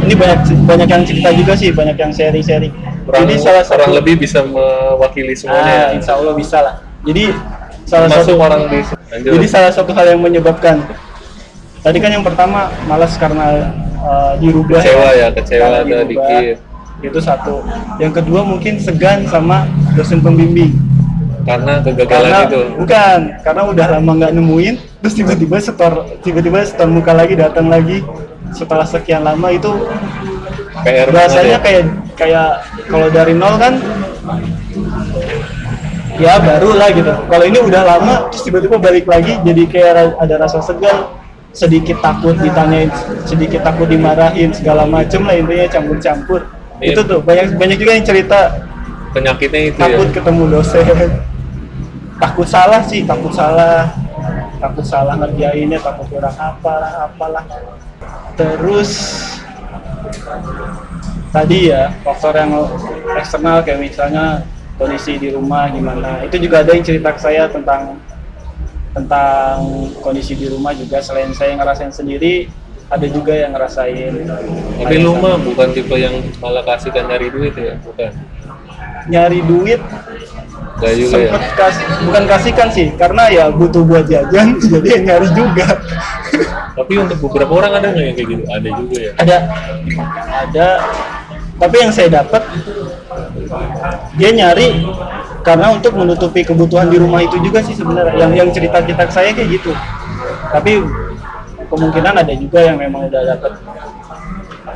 ini 0.10 0.14
banyak 0.18 0.40
banyak 0.66 0.88
yang 0.90 1.04
cerita 1.06 1.30
juga 1.34 1.54
sih 1.54 1.70
banyak 1.70 1.98
yang 1.98 2.12
kurang, 3.04 3.22
jadi 3.28 3.34
salah 3.38 3.64
satu 3.64 3.78
kurang 3.78 3.94
lebih 4.00 4.16
bisa 4.26 4.40
mewakili 4.42 5.36
ah, 5.36 5.38
semuanya 5.38 5.78
insya 5.94 6.12
Allah 6.18 6.34
bisa 6.34 6.58
lah. 6.64 6.76
Jadi 7.04 7.36
salah 7.84 8.08
termasuk 8.08 8.32
satu 8.32 8.34
orang 8.40 8.62
di 8.72 8.80
Lanjut. 9.14 9.32
Jadi 9.38 9.46
salah 9.46 9.70
satu 9.70 9.92
hal 9.94 10.06
yang 10.18 10.22
menyebabkan. 10.26 10.82
Tadi 11.86 11.98
kan 12.02 12.10
yang 12.10 12.26
pertama 12.26 12.72
malas 12.90 13.14
karena 13.20 13.76
uh, 14.02 14.34
dirubah 14.42 14.82
Kecewa 14.82 15.10
ya, 15.14 15.28
kecewa 15.36 15.62
Karena 15.62 15.78
ada 15.78 15.86
dirubah. 15.86 16.08
dikit. 16.10 16.58
Itu 17.04 17.20
satu. 17.20 17.60
Yang 18.00 18.24
kedua 18.24 18.42
mungkin 18.48 18.80
segan 18.80 19.28
sama 19.28 19.68
dosen 19.94 20.24
pembimbing. 20.24 20.74
karena 21.44 21.84
kegagalan 21.84 22.08
Karena 22.08 22.40
itu 22.48 22.62
bukan, 22.80 23.20
karena 23.44 23.62
udah 23.68 23.88
lama 24.00 24.12
nggak 24.16 24.32
nemuin, 24.32 24.76
terus 25.04 25.12
tiba-tiba 25.12 25.60
setor 25.60 26.08
tiba-tiba 26.24 26.64
setor 26.64 26.88
muka 26.88 27.12
lagi 27.12 27.36
datang 27.36 27.68
lagi 27.68 28.00
setelah 28.56 28.88
sekian 28.88 29.28
lama 29.28 29.52
itu 29.52 29.68
PR 30.88 31.12
rasanya 31.12 31.60
ya. 31.60 31.64
kayak 31.64 31.84
kayak 32.16 32.50
kalau 32.88 33.12
dari 33.12 33.36
nol 33.36 33.60
kan 33.60 33.76
ya 36.16 36.40
baru 36.40 36.80
lah 36.80 36.90
gitu 36.96 37.12
kalau 37.28 37.44
ini 37.44 37.60
udah 37.60 37.82
lama 37.84 38.14
terus 38.32 38.44
tiba-tiba 38.48 38.80
balik 38.80 39.04
lagi 39.04 39.36
jadi 39.44 39.64
kayak 39.68 40.16
ada 40.24 40.36
rasa 40.40 40.64
segan 40.64 41.12
sedikit 41.54 42.02
takut 42.02 42.40
ditanyain 42.40 42.90
sedikit 43.28 43.62
takut 43.62 43.86
dimarahin 43.86 44.50
segala 44.56 44.90
macem 44.90 45.22
lah 45.28 45.38
intinya 45.38 45.68
campur-campur. 45.70 46.63
Itu 46.84 47.00
tuh 47.04 47.20
banyak 47.24 47.56
banyak 47.56 47.78
juga 47.80 47.92
yang 47.96 48.06
cerita 48.06 48.40
penyakitnya 49.16 49.62
itu 49.72 49.80
takut 49.80 50.08
ya 50.10 50.16
ketemu 50.20 50.44
dosen. 50.52 50.86
Takut 52.20 52.48
salah 52.48 52.82
sih 52.84 53.02
takut 53.08 53.34
salah. 53.34 53.94
Takut 54.60 54.86
salah 54.88 55.20
ngerjainnya 55.20 55.80
takut 55.80 56.08
kurang 56.08 56.36
apalah 56.40 57.12
apalah. 57.12 57.44
Terus 58.40 58.92
tadi 61.34 61.74
ya 61.74 61.92
faktor 62.06 62.34
yang 62.38 62.52
eksternal 63.18 63.60
kayak 63.66 63.80
misalnya 63.82 64.48
kondisi 64.80 65.20
di 65.20 65.30
rumah 65.36 65.68
gimana. 65.70 66.24
Itu 66.24 66.40
juga 66.40 66.64
ada 66.64 66.72
yang 66.72 66.86
cerita 66.86 67.12
ke 67.12 67.20
saya 67.20 67.52
tentang 67.52 68.00
tentang 68.94 69.58
kondisi 70.00 70.38
di 70.38 70.48
rumah 70.48 70.72
juga. 70.72 71.04
Selain 71.04 71.34
saya 71.36 71.60
ngerasain 71.60 71.92
sendiri 71.92 72.48
ada 72.92 73.08
juga 73.08 73.34
yang 73.34 73.52
ngerasain 73.56 74.12
tapi 74.80 74.96
lu 75.00 75.16
mah 75.18 75.40
bukan 75.40 75.68
tipe 75.72 75.96
yang 75.96 76.14
malah 76.44 76.64
kasihkan 76.66 77.08
nyari 77.10 77.28
duit 77.32 77.54
ya 77.56 77.76
bukan? 77.84 78.12
Nyari 79.04 79.40
duit 79.44 79.82
Gak 80.84 80.94
juga 81.00 81.18
ya? 81.22 81.30
kasih 81.56 81.86
bukan 82.08 82.24
kasihkan 82.28 82.68
sih 82.74 82.88
karena 82.98 83.24
ya 83.30 83.44
butuh 83.54 83.84
buat 83.86 84.04
jajan 84.10 84.58
jadi 84.72 84.88
ya 84.88 85.00
nyari 85.14 85.28
juga. 85.32 85.68
Tapi 86.74 86.94
untuk 86.98 87.18
beberapa 87.30 87.54
orang 87.62 87.72
ada 87.78 87.88
nggak 87.94 88.06
yang 88.10 88.16
kayak 88.18 88.30
gitu? 88.34 88.44
Ada 88.50 88.70
juga 88.74 88.96
ya? 88.98 89.12
Ada. 89.22 89.38
Ada. 90.44 90.68
Tapi 91.62 91.76
yang 91.78 91.92
saya 91.94 92.10
dapat 92.10 92.42
dia 94.18 94.30
nyari 94.34 94.82
karena 95.46 95.68
untuk 95.70 95.94
menutupi 95.94 96.42
kebutuhan 96.42 96.90
di 96.90 96.98
rumah 96.98 97.22
itu 97.22 97.38
juga 97.40 97.62
sih 97.62 97.78
sebenarnya. 97.78 98.18
Yang 98.18 98.32
yang 98.42 98.50
cerita 98.50 98.78
cerita 98.82 99.04
saya 99.14 99.30
kayak 99.32 99.62
gitu. 99.62 99.72
Tapi 100.50 100.82
kemungkinan 101.74 102.14
ada 102.22 102.34
juga 102.38 102.60
yang 102.62 102.78
memang 102.78 103.10
udah 103.10 103.22
dapat 103.34 103.58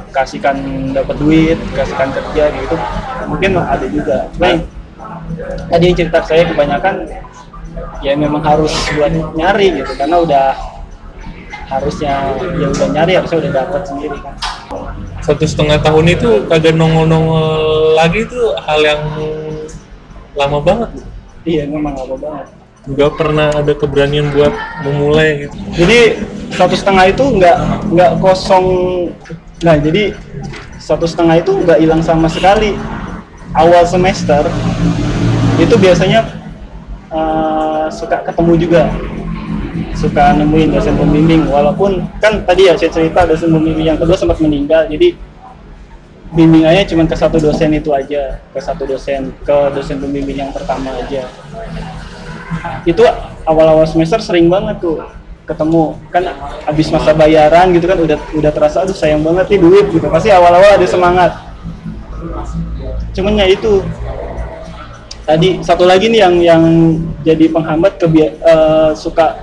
kasihkan 0.10 0.58
dapat 0.98 1.16
duit 1.22 1.58
kasihkan 1.78 2.10
kerja 2.10 2.50
gitu 2.58 2.76
mungkin 3.30 3.54
ada 3.62 3.86
juga. 3.86 4.26
Cuma 4.34 4.46
yang- 4.58 4.66
tadi 5.70 5.84
yang 5.94 5.98
cerita 5.98 6.20
saya 6.26 6.44
kebanyakan 6.50 7.06
ya 8.02 8.18
memang 8.18 8.42
harus 8.42 8.74
buat 8.98 9.14
nyari 9.38 9.86
gitu 9.86 9.94
karena 9.94 10.18
udah 10.18 10.46
harusnya 11.70 12.34
ya 12.58 12.68
udah 12.74 12.88
nyari 12.90 13.12
harusnya 13.14 13.38
udah 13.46 13.54
dapat 13.54 13.82
sendiri 13.86 14.18
kan. 14.18 14.36
Satu 15.22 15.46
setengah 15.46 15.78
tahun 15.84 16.06
itu 16.18 16.30
kagak 16.50 16.74
nongol-nongol 16.74 17.94
lagi 17.94 18.26
itu 18.26 18.42
hal 18.64 18.80
yang 18.82 19.02
lama 20.34 20.58
banget. 20.64 20.90
Iya 21.46 21.64
memang 21.70 21.94
lama 21.94 22.16
banget 22.18 22.57
nggak 22.88 23.12
pernah 23.20 23.52
ada 23.52 23.74
keberanian 23.76 24.32
buat 24.32 24.56
memulai 24.88 25.48
gitu. 25.48 25.56
Jadi 25.76 26.00
satu 26.56 26.74
setengah 26.80 27.12
itu 27.12 27.24
nggak 27.36 27.58
nggak 27.92 28.12
kosong. 28.24 28.66
Nah 29.60 29.76
jadi 29.76 30.16
satu 30.80 31.04
setengah 31.04 31.44
itu 31.44 31.52
nggak 31.68 31.84
hilang 31.84 32.00
sama 32.00 32.32
sekali. 32.32 32.80
Awal 33.52 33.84
semester 33.84 34.48
itu 35.60 35.76
biasanya 35.76 36.24
eh, 37.12 37.88
suka 37.92 38.24
ketemu 38.24 38.54
juga. 38.56 38.84
Suka 39.98 40.32
nemuin 40.38 40.72
dosen 40.72 40.96
pembimbing. 40.96 41.44
Walaupun 41.52 42.08
kan 42.24 42.46
tadi 42.48 42.72
ya 42.72 42.80
saya 42.80 42.94
cerita 42.94 43.28
dosen 43.28 43.52
pembimbing 43.52 43.92
yang 43.92 44.00
kedua 44.00 44.16
sempat 44.16 44.40
meninggal. 44.40 44.88
Jadi 44.88 45.18
bimbingannya 46.32 46.88
cuma 46.88 47.04
ke 47.04 47.18
satu 47.20 47.36
dosen 47.36 47.76
itu 47.76 47.92
aja. 47.92 48.40
Ke 48.56 48.64
satu 48.64 48.88
dosen 48.88 49.36
ke 49.44 49.58
dosen 49.76 50.00
pembimbing 50.00 50.40
yang 50.40 50.52
pertama 50.56 50.96
aja 51.04 51.28
itu 52.84 53.04
awal-awal 53.44 53.84
semester 53.84 54.20
sering 54.20 54.48
banget 54.48 54.80
tuh 54.80 55.04
ketemu. 55.48 55.96
Kan 56.12 56.24
habis 56.64 56.88
masa 56.90 57.12
bayaran 57.12 57.72
gitu 57.72 57.86
kan 57.88 58.00
udah 58.00 58.18
udah 58.36 58.52
terasa 58.52 58.84
aduh 58.84 58.96
sayang 58.96 59.24
banget 59.24 59.48
nih 59.56 59.60
duit 59.60 59.86
gitu. 59.92 60.08
Pasti 60.08 60.32
awal-awal 60.32 60.76
ada 60.76 60.88
semangat. 60.88 61.32
Cuman 63.16 63.40
ya 63.40 63.48
itu. 63.48 63.84
Tadi 65.28 65.60
satu 65.60 65.84
lagi 65.84 66.08
nih 66.08 66.24
yang 66.24 66.36
yang 66.40 66.64
jadi 67.20 67.52
penghambat 67.52 68.00
kebia- 68.00 68.32
eh, 68.40 68.92
suka 68.96 69.36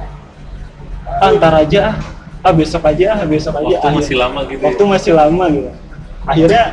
ah, 1.20 1.28
ntar 1.36 1.52
aja 1.60 1.92
ah. 1.92 1.96
Ah 2.40 2.52
besok 2.52 2.84
aja 2.88 3.20
ah 3.20 3.24
besok 3.24 3.56
aja 3.56 3.80
waktu 3.80 3.88
Akhir- 3.88 4.00
masih 4.04 4.16
lama 4.20 4.40
gitu 4.48 4.60
ya. 4.60 4.64
waktu 4.68 4.82
masih 4.84 5.12
lama 5.12 5.44
gitu. 5.48 5.70
Akhirnya 6.24 6.64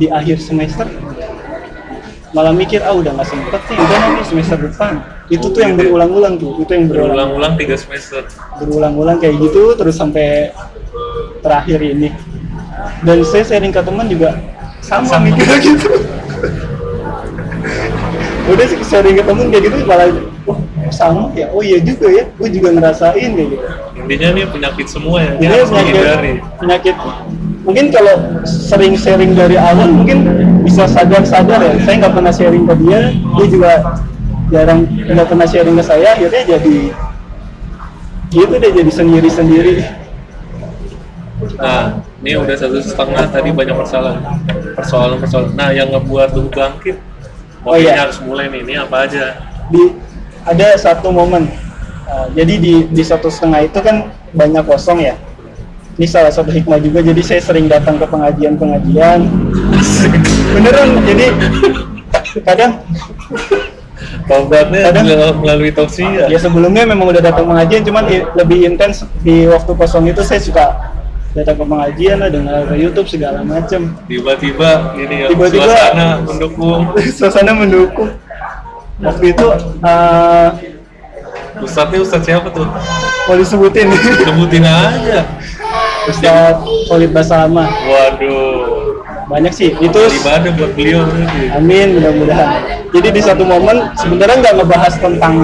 di 0.00 0.06
akhir 0.08 0.36
semester 0.40 0.88
malah 2.32 2.52
mikir 2.52 2.80
ah 2.80 2.96
udah 2.96 3.12
nggak 3.12 3.28
sempet 3.28 3.60
nih 3.68 3.76
udah 3.76 3.96
nanti 4.00 4.22
semester 4.24 4.58
depan. 4.60 4.92
Itu 5.28 5.52
tuh 5.52 5.60
yang 5.64 5.76
berulang-ulang 5.76 6.40
tuh 6.40 6.60
itu 6.64 6.70
yang 6.72 6.88
berulang 6.88 7.12
berulang-ulang 7.12 7.52
tiga 7.60 7.76
semester. 7.76 8.24
Berulang-ulang 8.60 9.16
kayak 9.20 9.36
gitu 9.40 9.76
terus 9.76 9.96
sampai 10.00 10.52
terakhir 11.44 11.78
ini. 11.84 12.08
Dan 13.04 13.20
saya 13.28 13.44
sharing 13.44 13.70
ke 13.70 13.84
teman 13.84 14.08
juga 14.08 14.40
sama, 14.80 15.06
Sama. 15.06 15.28
mikirnya 15.28 15.58
gitu. 15.68 15.88
Udah 18.48 18.64
sih 18.66 18.78
sharing 18.80 19.14
ke 19.20 19.24
teman 19.24 19.46
kayak 19.52 19.62
gitu 19.68 19.76
malah 19.84 20.08
oh 20.48 20.58
sama 20.88 21.30
ya? 21.36 21.52
Oh 21.52 21.60
iya 21.60 21.78
juga 21.84 22.08
ya 22.08 22.24
gue 22.32 22.48
juga 22.48 22.68
ngerasain 22.72 23.30
kayak 23.36 23.48
gitu. 23.52 23.64
Intinya 23.92 24.26
ini 24.34 24.42
penyakit 24.48 24.86
semua 24.88 25.20
ya 25.20 25.32
ini 25.36 25.46
penyakit 25.52 25.94
penyakit 26.58 26.96
mungkin 27.62 27.94
kalau 27.94 28.42
sering 28.46 28.98
sharing 28.98 29.38
dari 29.38 29.54
awal 29.54 29.90
mungkin 29.90 30.26
bisa 30.66 30.86
sadar-sadar 30.90 31.62
ya. 31.62 31.72
Saya 31.82 31.94
nggak 32.06 32.14
pernah 32.14 32.32
sharing 32.34 32.64
ke 32.66 32.74
dia 32.82 33.00
dia 33.14 33.46
juga 33.46 33.72
jarang 34.52 34.84
nggak 34.86 35.26
pernah 35.30 35.46
sharing 35.48 35.76
ke 35.78 35.84
saya 35.84 36.14
akhirnya 36.14 36.42
jadi 36.58 36.76
gitu 38.32 38.54
deh 38.58 38.72
jadi 38.74 38.92
sendiri-sendiri. 38.92 39.74
Nah 41.58 42.02
ini 42.22 42.38
udah 42.38 42.54
satu 42.54 42.78
setengah 42.78 43.24
tadi 43.30 43.50
banyak 43.50 43.74
persoalan 43.74 44.22
persoalan 44.78 45.18
persoalan 45.18 45.50
nah 45.58 45.74
yang 45.74 45.90
ngebuat 45.90 46.38
lu 46.38 46.46
bangkit 46.46 46.94
oh 47.66 47.74
iya. 47.74 47.98
harus 47.98 48.22
mulai 48.22 48.46
nih 48.50 48.62
ini 48.62 48.74
apa 48.78 49.06
aja? 49.06 49.42
Di 49.70 49.94
ada 50.46 50.74
satu 50.74 51.14
momen. 51.14 51.46
Uh, 52.02 52.26
jadi 52.34 52.54
di 52.58 52.74
di 52.90 53.02
satu 53.06 53.30
setengah 53.30 53.62
itu 53.70 53.78
kan 53.78 54.10
banyak 54.34 54.66
kosong 54.66 54.98
ya. 55.02 55.14
Ini 55.92 56.06
salah 56.06 56.28
satu 56.28 56.48
hikmah 56.48 56.78
juga. 56.78 57.00
Jadi 57.00 57.20
saya 57.20 57.40
sering 57.40 57.66
datang 57.66 57.96
ke 57.96 58.06
pengajian-pengajian. 58.06 59.20
Beneran. 60.52 60.88
Jadi 61.04 61.26
kadang 62.40 62.72
Kadang- 64.22 65.04
melalui- 65.04 65.38
melalui 65.38 65.70
tausiah. 65.70 66.26
ya 66.26 66.38
sebelumnya 66.38 66.84
memang 66.84 67.10
udah 67.10 67.22
datang 67.22 67.44
pengajian, 67.44 67.82
cuman 67.82 68.04
i- 68.08 68.24
lebih 68.34 68.64
intens 68.64 69.04
di 69.20 69.44
waktu 69.44 69.68
kosong 69.70 70.08
itu 70.08 70.22
saya 70.22 70.40
suka 70.40 70.64
datang 71.32 71.54
ke 71.54 71.64
pengajian 71.64 72.16
lah, 72.18 72.28
dengar 72.28 72.64
YouTube 72.72 73.06
segala 73.06 73.40
macam. 73.42 73.92
Tiba-tiba 74.06 74.70
ini 74.96 75.14
ya 75.18 75.26
Tiba-tiba- 75.28 75.64
suasana 75.68 76.06
mendukung. 76.20 76.80
Suasana 77.18 77.52
mendukung. 77.52 78.10
Waktu 78.98 79.24
itu 79.28 79.46
uh, 79.82 80.48
Ustadznya 81.58 81.98
Ustadz 82.00 82.24
siapa 82.24 82.48
tuh? 82.48 82.66
mau 83.22 83.36
disebutin 83.36 83.86
Sebutin 84.18 84.62
aja. 84.62 85.20
Ustaz 86.04 86.56
Khalid 86.88 87.10
Basama. 87.10 87.66
Waduh. 87.68 88.90
Banyak 89.26 89.52
sih. 89.54 89.70
Itu 89.74 90.00
Ibadah 90.02 90.50
buat 90.52 90.72
beliau 90.74 91.06
berarti. 91.06 91.42
Amin 91.54 91.96
mudah-mudahan. 91.96 92.48
Jadi 92.92 93.08
di 93.10 93.22
satu 93.22 93.42
momen 93.42 93.88
sebenarnya 93.96 94.36
nggak 94.42 94.54
ngebahas 94.60 94.94
tentang 94.98 95.34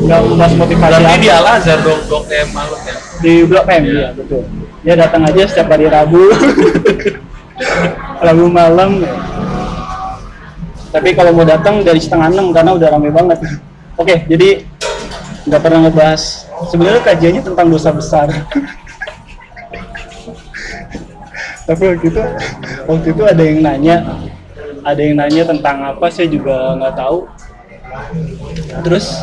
nggak 0.00 0.18
ngebahas 0.24 0.52
motivasi 0.56 1.00
apa. 1.04 1.18
di 1.18 1.28
Al 1.28 1.46
Azhar 1.46 1.78
dong 1.84 2.00
dong 2.08 2.24
M 2.24 2.48
malam 2.50 2.80
ya. 2.80 2.94
di 3.20 3.32
Blok 3.44 3.66
M 3.68 3.82
Iya. 3.84 4.00
ya 4.00 4.08
betul. 4.16 4.42
Dia 4.80 4.94
datang 4.96 5.22
aja 5.28 5.42
setiap 5.44 5.68
hari 5.68 5.86
Rabu. 5.86 6.24
Rabu 8.24 8.44
malam. 8.48 9.04
Tapi 10.90 11.08
kalau 11.12 11.30
mau 11.30 11.44
datang 11.44 11.84
dari 11.84 12.00
setengah 12.00 12.32
enam 12.32 12.50
karena 12.50 12.72
udah 12.72 12.88
rame 12.90 13.12
banget. 13.12 13.38
Oke, 13.94 14.24
jadi 14.26 14.64
nggak 15.44 15.60
pernah 15.60 15.86
ngebahas. 15.86 16.48
Sebenarnya 16.66 17.00
kajiannya 17.04 17.42
tentang 17.44 17.66
dosa 17.68 17.90
besar. 17.92 18.26
Tapi 21.70 21.82
waktu 21.86 22.06
itu, 22.10 22.22
waktu 22.90 23.06
itu 23.14 23.22
ada 23.22 23.42
yang 23.46 23.58
nanya, 23.62 23.96
ada 24.82 24.98
yang 24.98 25.14
nanya 25.14 25.42
tentang 25.46 25.86
apa 25.86 26.10
saya 26.10 26.26
juga 26.26 26.74
nggak 26.74 26.94
tahu. 26.98 27.18
Terus 28.82 29.22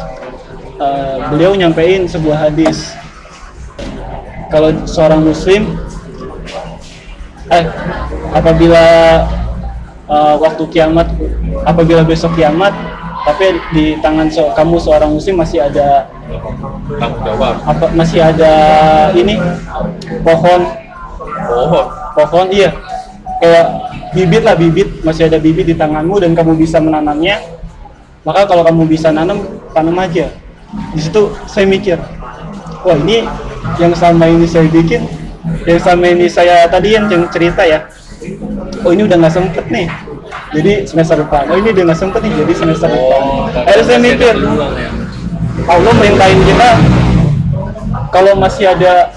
eh, 0.80 1.18
beliau 1.28 1.52
nyampein 1.60 2.08
sebuah 2.08 2.48
hadis 2.48 2.96
kalau 4.48 4.72
seorang 4.88 5.28
muslim 5.28 5.76
eh 7.48 7.66
apabila 8.32 8.86
eh, 10.08 10.36
waktu 10.40 10.64
kiamat 10.68 11.08
apabila 11.64 12.04
besok 12.04 12.36
kiamat 12.36 12.72
tapi 13.24 13.60
di 13.76 14.00
tangan 14.00 14.28
se- 14.32 14.52
kamu 14.56 14.80
seorang 14.80 15.12
muslim 15.12 15.36
masih 15.40 15.60
ada 15.64 16.08
Tanggung 16.96 17.24
jawab. 17.24 17.56
apa 17.64 17.86
masih 17.92 18.20
ada 18.24 18.54
ini 19.16 19.36
pohon 20.24 20.64
Oh, 21.48 21.88
pohon 22.18 22.50
iya. 22.50 22.74
Kayak 23.38 23.68
bibit 24.18 24.42
lah 24.42 24.58
bibit. 24.58 25.06
Masih 25.06 25.30
ada 25.30 25.38
bibit 25.38 25.70
di 25.70 25.76
tanganmu 25.78 26.18
dan 26.18 26.34
kamu 26.34 26.58
bisa 26.58 26.82
menanamnya. 26.82 27.38
Maka 28.26 28.50
kalau 28.50 28.66
kamu 28.66 28.90
bisa 28.90 29.14
nanam 29.14 29.46
tanam 29.78 29.94
aja. 30.02 30.34
Di 30.98 31.00
situ 31.00 31.32
saya 31.46 31.70
mikir 31.70 31.96
wah 32.84 32.98
ini 33.00 33.24
yang 33.80 33.96
sama 33.96 34.28
ini 34.28 34.44
saya 34.44 34.68
bikin 34.68 35.08
yang 35.64 35.80
sama 35.80 36.12
ini 36.12 36.28
saya 36.28 36.68
tadi 36.68 36.98
yang 36.98 37.08
cerita 37.30 37.64
ya. 37.64 37.88
Oh 38.84 38.92
ini 38.92 39.08
udah 39.08 39.16
nggak 39.16 39.32
sempet 39.32 39.66
nih. 39.72 39.88
Jadi 40.52 40.72
semester 40.90 41.24
depan. 41.24 41.48
Oh 41.48 41.56
ini 41.56 41.72
udah 41.72 41.84
nggak 41.88 42.00
sempet 42.00 42.20
nih 42.26 42.34
jadi 42.44 42.54
semester 42.56 42.88
depan. 42.92 43.22
oh. 43.24 43.48
akhirnya 43.64 43.86
saya 43.86 44.00
mikir 44.02 44.36
ya. 44.36 44.90
Allah 45.68 45.94
merintahin 46.00 46.42
kita 46.48 46.70
kalau 48.12 48.34
masih 48.40 48.72
ada 48.72 49.12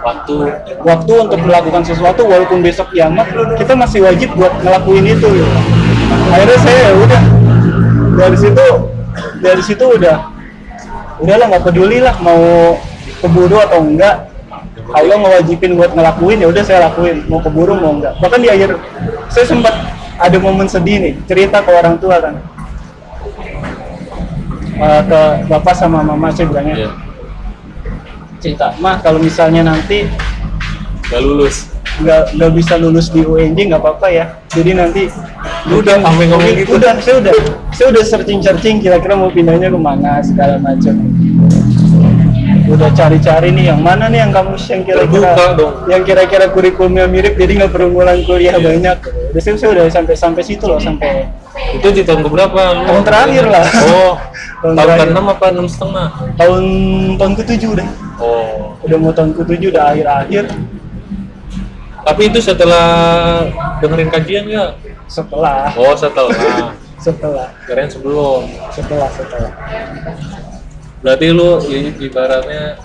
Waktu 0.00 0.34
waktu 0.80 1.12
untuk 1.12 1.40
melakukan 1.44 1.84
sesuatu 1.84 2.24
walaupun 2.24 2.64
besok 2.64 2.88
kiamat 2.96 3.28
kita 3.60 3.76
masih 3.76 4.00
wajib 4.00 4.32
buat 4.32 4.48
ngelakuin 4.64 5.04
itu 5.12 5.28
gitu. 5.28 5.50
akhirnya 6.32 6.58
saya 6.64 6.78
ya 6.80 6.92
udah. 6.96 7.22
Dari 8.16 8.36
situ 8.36 8.66
dari 9.44 9.62
situ 9.64 9.84
udah 9.84 10.16
udahlah 11.20 11.46
nggak 11.52 11.64
peduli 11.68 11.98
lah 12.00 12.16
mau 12.24 12.40
keburu 13.20 13.60
atau 13.60 13.84
enggak. 13.84 14.28
Allah 14.90 15.16
ngewajibin 15.22 15.78
buat 15.78 15.92
ngelakuin 15.94 16.42
ya 16.42 16.48
udah 16.48 16.62
saya 16.64 16.88
lakuin 16.88 17.22
mau 17.28 17.44
keburu 17.44 17.76
mau 17.76 17.92
enggak. 17.92 18.16
Bahkan 18.24 18.40
di 18.40 18.48
akhir 18.48 18.80
saya 19.28 19.46
sempat 19.46 19.74
ada 20.16 20.36
momen 20.40 20.64
sedih 20.64 20.96
nih 20.96 21.14
cerita 21.28 21.60
ke 21.60 21.70
orang 21.70 22.00
tua 22.00 22.16
kan. 22.24 22.34
Eh, 24.80 25.02
ke 25.04 25.20
bapak 25.44 25.76
sama 25.76 26.00
mama 26.00 26.32
saya 26.32 26.48
bilangnya. 26.48 26.88
Ya. 26.88 27.09
Cerita 28.40 28.72
mah 28.76 28.98
kalau 28.98 29.18
misalnya 29.18 29.62
nanti 29.62 30.08
Gak 31.06 31.20
lulus. 31.20 31.66
nggak 32.00 32.32
nggak 32.32 32.52
bisa 32.54 32.74
lulus 32.74 33.06
di 33.08 33.20
UNJ 33.20 33.68
nggak 33.68 33.78
apa-apa 33.78 34.08
ya 34.08 34.24
jadi 34.48 34.72
nanti 34.74 35.10
Udah, 35.68 36.00
sampai 36.00 36.26
ngomong 36.26 36.54
gitu. 36.56 36.72
udah 36.74 36.96
saya 36.96 37.20
udah 37.20 37.34
saya 37.70 37.86
udah 37.90 38.02
searching 38.02 38.40
searching 38.40 38.76
kira-kira 38.78 39.12
mau 39.12 39.28
pindahnya 39.28 39.68
ke 39.68 39.76
mana 39.76 40.16
segala 40.20 40.56
macam 40.56 40.96
udah 42.66 42.88
cari-cari 42.90 43.50
nih 43.50 43.68
yang 43.68 43.82
mana 43.82 44.06
nih 44.06 44.22
yang 44.22 44.30
kamu 44.30 44.54
yang 44.54 44.80
kira-kira 44.80 45.30
yang 45.90 46.02
kira-kira 46.02 46.44
kurikulumnya 46.48 47.04
mirip 47.04 47.34
jadi 47.34 47.52
nggak 47.58 47.70
perlu 47.70 47.88
ngulang 47.90 48.22
kuliah 48.22 48.54
Iya. 48.54 48.62
banyak 48.62 48.96
udah 49.30 49.40
saya, 49.42 49.54
saya 49.58 49.70
udah 49.74 49.84
sampai 49.90 50.14
sampai 50.14 50.42
situ 50.42 50.64
loh 50.64 50.78
sampai 50.78 51.26
Itu 51.76 51.90
di 51.90 52.00
tahun 52.00 52.22
keberapa? 52.22 52.56
lu? 52.72 52.82
Tahun 52.86 53.02
terakhir 53.02 53.44
lah. 53.44 53.66
Oh, 53.84 54.14
Tahun 54.62 54.72
tahun 54.72 54.88
terakhir. 54.96 55.12
ke-6 55.12 55.26
apa 55.28 55.46
6 55.52 55.66
setengah? 55.68 56.08
tahun 56.38 56.62
tahun 57.18 57.32
ketujuh 57.36 57.70
udah 57.74 57.88
Oh, 58.20 58.76
udah 58.80 58.96
mau 58.96 59.10
tahun 59.10 59.32
ketujuh 59.34 59.68
udah 59.70 59.84
akhir-akhir 59.90 60.44
tapi 62.00 62.22
itu 62.26 62.38
setelah 62.38 62.88
dengerin 63.78 64.08
kajian 64.08 64.44
ya? 64.46 64.64
setelah 65.06 65.68
Oh, 65.74 65.92
setelah. 65.92 66.72
setelah 67.00 67.48
Keren 67.64 67.88
sebelum. 67.88 68.44
setelah 68.70 69.08
setelah 69.08 69.50
Berarti 71.00 71.32
lu 71.32 71.64
ibaratnya 71.98 72.76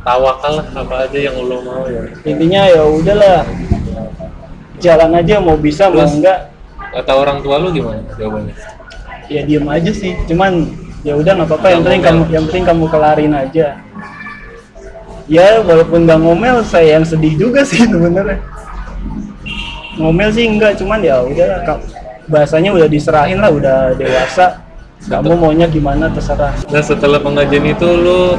tawakal 0.00 0.52
lah 0.54 0.66
apa 0.70 0.94
aja 1.04 1.18
yang 1.18 1.36
lu 1.38 1.60
mau 1.60 1.84
ya. 1.84 2.04
intinya 2.22 2.60
ya 2.66 2.84
udahlah 2.84 3.40
jalan 4.78 5.10
aja 5.14 5.34
mau 5.40 5.56
bisa 5.56 5.88
mau 5.88 6.04
Terus? 6.04 6.12
enggak 6.14 6.40
Kata 6.88 7.12
orang 7.14 7.40
tua 7.40 7.56
lu 7.56 7.68
gimana 7.70 8.00
jawabannya? 8.16 8.52
ya 9.28 9.44
diem 9.44 9.64
aja 9.64 9.90
sih 9.92 10.16
cuman 10.24 10.72
ya 11.02 11.12
udah 11.12 11.32
nggak 11.36 11.48
apa-apa 11.48 11.68
yang 11.68 11.82
penting 11.82 12.00
kamu 12.00 12.16
ngomel. 12.18 12.32
yang 12.32 12.44
penting 12.48 12.64
kamu 12.64 12.84
kelarin 12.88 13.32
aja 13.34 13.66
ya 15.28 15.60
walaupun 15.60 16.08
nggak 16.08 16.18
ngomel 16.18 16.56
saya 16.64 16.96
yang 16.98 17.04
sedih 17.04 17.36
juga 17.36 17.60
sih 17.62 17.84
sebenarnya 17.92 18.40
ngomel 19.98 20.30
sih 20.32 20.48
enggak 20.48 20.78
cuman 20.78 21.00
ya 21.02 21.20
udah 21.20 21.62
Kak. 21.62 21.78
bahasanya 22.28 22.70
udah 22.72 22.88
diserahin 22.88 23.38
lah 23.38 23.50
udah 23.52 23.92
dewasa 23.94 24.62
kamu 25.06 25.38
maunya 25.38 25.64
gimana 25.64 26.10
terserah 26.10 26.52
Nah 26.68 26.82
setelah 26.82 27.22
pengajian 27.22 27.64
itu 27.64 27.86
lu 27.86 28.34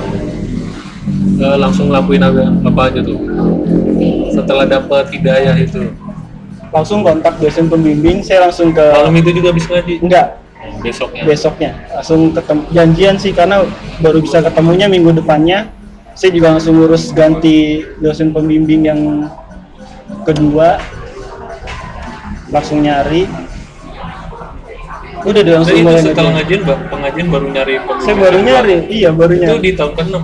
eh, 1.39 1.58
langsung 1.58 1.88
ngelakuin 1.88 2.19
apa, 2.21 2.43
apa 2.67 2.82
aja 2.91 2.99
tuh? 3.02 3.17
Setelah 4.30 4.65
dapat 4.67 5.08
hidayah 5.10 5.56
itu. 5.56 5.88
langsung 6.69 7.02
kontak 7.02 7.34
dosen 7.41 7.65
pembimbing 7.65 8.21
saya 8.21 8.45
langsung 8.45 8.69
ke 8.69 8.84
Malam 8.93 9.10
itu 9.17 9.34
juga 9.34 9.49
habis 9.49 9.65
ngaji? 9.65 10.06
enggak 10.06 10.38
Besoknya? 10.86 11.21
besoknya 11.25 11.71
langsung 11.89 12.30
ketemu 12.30 12.62
janjian 12.69 13.15
sih 13.17 13.32
karena 13.34 13.65
baru 13.97 14.21
bisa 14.21 14.38
ketemunya 14.38 14.86
minggu 14.86 15.17
depannya 15.17 15.65
saya 16.19 16.36
juga 16.36 16.51
langsung 16.51 16.75
ngurus 16.75 17.15
ganti 17.15 17.58
dosen 17.97 18.29
pembimbing 18.29 18.84
yang 18.84 19.01
kedua. 20.21 20.75
Langsung 22.49 22.82
nyari. 22.82 23.23
Udah 25.19 25.39
deh 25.39 25.53
langsung 25.53 25.75
itu 25.75 25.84
mulai 25.84 25.99
setelah 26.01 26.32
ngajian, 26.34 26.62
ba- 26.63 26.82
pengajian 26.88 27.27
baru 27.27 27.45
nyari 27.49 27.73
pembimbing 27.77 28.03
saya 28.03 28.15
baru 28.17 28.38
kedua. 28.38 28.47
nyari. 28.49 28.75
Iya 28.89 29.10
baru 29.12 29.32
Itu 29.32 29.43
nyari. 29.45 29.60
di 29.62 29.71
tahun 29.73 29.91
ke-6? 29.93 30.15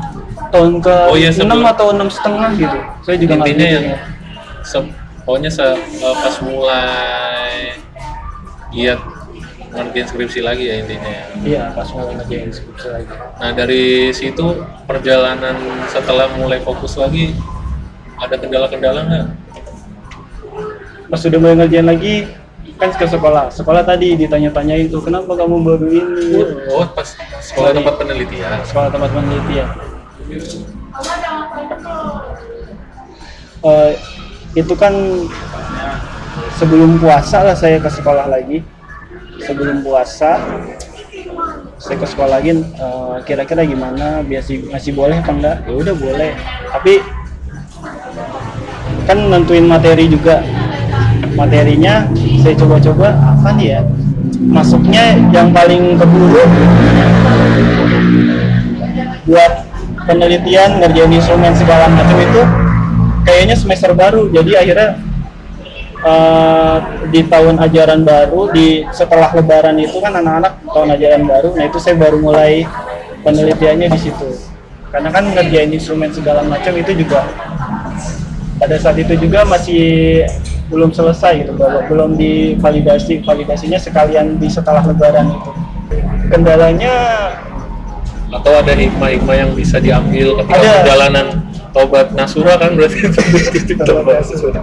tahun 0.45 0.73
ke 0.79 0.95
Oh 1.05 1.15
iya, 1.15 1.29
sebelum- 1.31 1.63
6 1.63 1.71
atau 1.73 1.85
enam 1.91 2.07
setengah 2.07 2.49
gitu. 2.55 2.77
Saya 3.03 3.15
juga 3.17 3.33
Intinya 3.35 3.67
yang 3.67 3.85
se- 4.63 4.91
pokoknya 5.21 5.51
se- 5.51 5.75
eh, 5.77 6.15
pas 6.15 6.35
mulai 6.39 7.55
giat 8.71 8.99
ngerjain 9.75 10.07
skripsi 10.07 10.39
lagi 10.39 10.63
ya 10.65 10.75
intinya 10.79 11.11
ya. 11.11 11.25
iya 11.43 11.63
pas 11.71 11.87
mulai 11.91 12.15
ngerjain 12.15 12.49
skripsi 12.49 12.87
lagi 12.89 13.13
Nah 13.35 13.51
dari 13.51 14.09
situ 14.09 14.47
perjalanan 14.85 15.55
setelah 15.87 16.31
mulai 16.33 16.59
fokus 16.59 16.95
lagi 16.95 17.35
ada 18.15 18.35
kendala-kendala 18.39 18.99
nggak? 19.03 19.25
pas 21.05 21.19
sudah 21.19 21.37
mulai 21.37 21.55
ngerjain 21.59 21.85
lagi 21.85 22.15
kan 22.75 22.91
ke 22.91 23.07
sekolah 23.07 23.47
sekolah 23.53 23.83
tadi 23.83 24.19
ditanya-tanyain 24.19 24.89
tuh 24.89 24.99
kenapa 24.99 25.31
kamu 25.31 25.63
baru 25.63 25.87
ini 25.87 26.43
Oh 26.75 26.83
pas 26.91 27.07
sekolah 27.39 27.71
Sorry. 27.71 27.77
tempat 27.79 27.95
penelitian. 28.01 28.51
sekolah 28.65 28.89
tempat 28.91 29.09
penelitian 29.13 29.67
Eh, 33.65 33.91
itu 34.53 34.73
kan 34.77 34.93
sebelum 36.55 37.01
puasa 37.01 37.41
lah 37.41 37.57
saya 37.57 37.81
ke 37.81 37.89
sekolah 37.89 38.29
lagi 38.29 38.61
sebelum 39.43 39.83
puasa 39.83 40.39
saya 41.75 41.97
ke 41.99 42.07
sekolah 42.07 42.39
lagi 42.39 42.55
eh, 42.55 43.15
kira-kira 43.27 43.67
gimana 43.67 44.23
biasa 44.23 44.71
masih 44.71 44.95
boleh 44.95 45.19
apa 45.19 45.31
enggak? 45.31 45.57
Ya 45.67 45.73
udah 45.75 45.95
boleh. 45.95 46.31
Tapi 46.71 46.93
kan 49.05 49.17
nentuin 49.29 49.65
materi 49.67 50.07
juga. 50.07 50.41
Materinya 51.35 52.07
saya 52.39 52.55
coba-coba 52.55 53.11
apa 53.11 53.49
nih 53.59 53.67
ya? 53.75 53.81
Masuknya 54.47 55.19
yang 55.35 55.51
paling 55.51 55.99
keburu. 55.99 56.43
Buat 59.27 59.53
penelitian 60.07 60.79
ngerjain 60.79 61.11
instrumen 61.11 61.51
segala 61.57 61.91
macam 61.91 62.17
itu 62.23 62.41
kayaknya 63.27 63.55
semester 63.59 63.91
baru. 63.91 64.31
Jadi 64.31 64.51
akhirnya 64.55 64.95
eh, 66.05 66.77
di 67.09 67.21
tahun 67.25 67.57
ajaran 67.57 68.05
baru 68.05 68.53
di 68.53 68.85
setelah 68.93 69.33
lebaran 69.33 69.75
itu 69.81 69.97
kan 69.97 70.13
anak-anak 70.13 70.61
tahun 70.69 70.89
ajaran 70.93 71.23
baru 71.25 71.49
nah 71.57 71.65
itu 71.65 71.77
saya 71.81 71.95
baru 71.97 72.17
mulai 72.21 72.63
penelitiannya 73.25 73.89
di 73.89 73.99
situ 73.99 74.29
karena 74.93 75.09
kan 75.09 75.27
ngerjain 75.33 75.73
instrumen 75.73 76.13
segala 76.13 76.45
macam 76.45 76.71
itu 76.77 76.93
juga 76.93 77.25
pada 78.55 78.79
saat 78.79 78.95
itu 79.01 79.17
juga 79.19 79.43
masih 79.43 80.23
belum 80.71 80.95
selesai 80.95 81.45
gitu 81.45 81.53
bahwa 81.59 81.83
belum 81.85 82.17
divalidasi 82.17 83.21
validasinya 83.21 83.77
sekalian 83.77 84.39
di 84.39 84.47
setelah 84.47 84.81
lebaran 84.81 85.29
itu 85.29 85.51
kendalanya 86.31 86.93
atau 88.33 88.51
ada 88.57 88.73
hikmah-hikmah 88.73 89.35
yang 89.35 89.51
bisa 89.53 89.77
diambil 89.77 90.41
ketika 90.41 90.57
Ada. 90.57 90.73
perjalanan 90.81 91.25
tobat 91.69 92.07
nasura 92.15 92.53
kan 92.57 92.73
berarti 92.73 92.97
itu 93.05 93.73
Tobat 93.83 94.23
Nasura. 94.23 94.61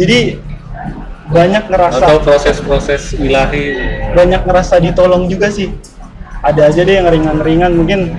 Jadi 0.00 0.40
banyak 1.28 1.64
ngerasa 1.68 2.02
atau 2.02 2.18
proses-proses 2.18 3.14
ilahi. 3.14 3.76
banyak 4.16 4.42
ngerasa 4.42 4.80
ditolong 4.80 5.28
juga 5.28 5.46
sih. 5.46 5.70
Ada 6.40 6.72
aja 6.72 6.80
deh 6.82 6.96
yang 6.96 7.06
ringan-ringan 7.06 7.70
mungkin 7.70 8.16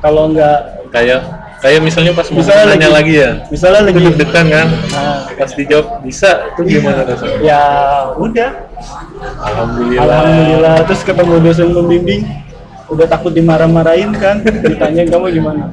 kalau 0.00 0.32
nggak 0.32 0.88
kayak 0.90 1.20
kayak 1.60 1.80
misalnya 1.80 2.12
pas 2.12 2.28
Misalnya 2.28 2.74
nanya 2.74 2.88
lagi- 2.90 2.96
lagi 2.96 3.14
ya. 3.14 3.30
misalnya 3.48 3.80
lagi 3.86 4.00
deg-degan 4.02 4.46
kan? 4.48 4.68
Nah, 4.90 5.18
pas 5.32 5.50
dijawab 5.52 5.86
bisa 6.02 6.30
itu 6.50 6.60
gimana 6.66 7.00
rasanya? 7.04 7.36
Ya 7.40 7.62
udah. 8.16 8.50
Alhamdulillah. 9.38 10.02
Alhamdulillah. 10.02 10.74
Terus 10.88 11.00
ketemu 11.04 11.34
dosen 11.40 11.68
pembimbing 11.70 12.22
udah 12.84 13.06
takut 13.06 13.32
dimarah-marahin 13.32 14.10
kan? 14.16 14.40
Ditanya 14.42 15.02
kamu 15.06 15.26
gimana? 15.30 15.64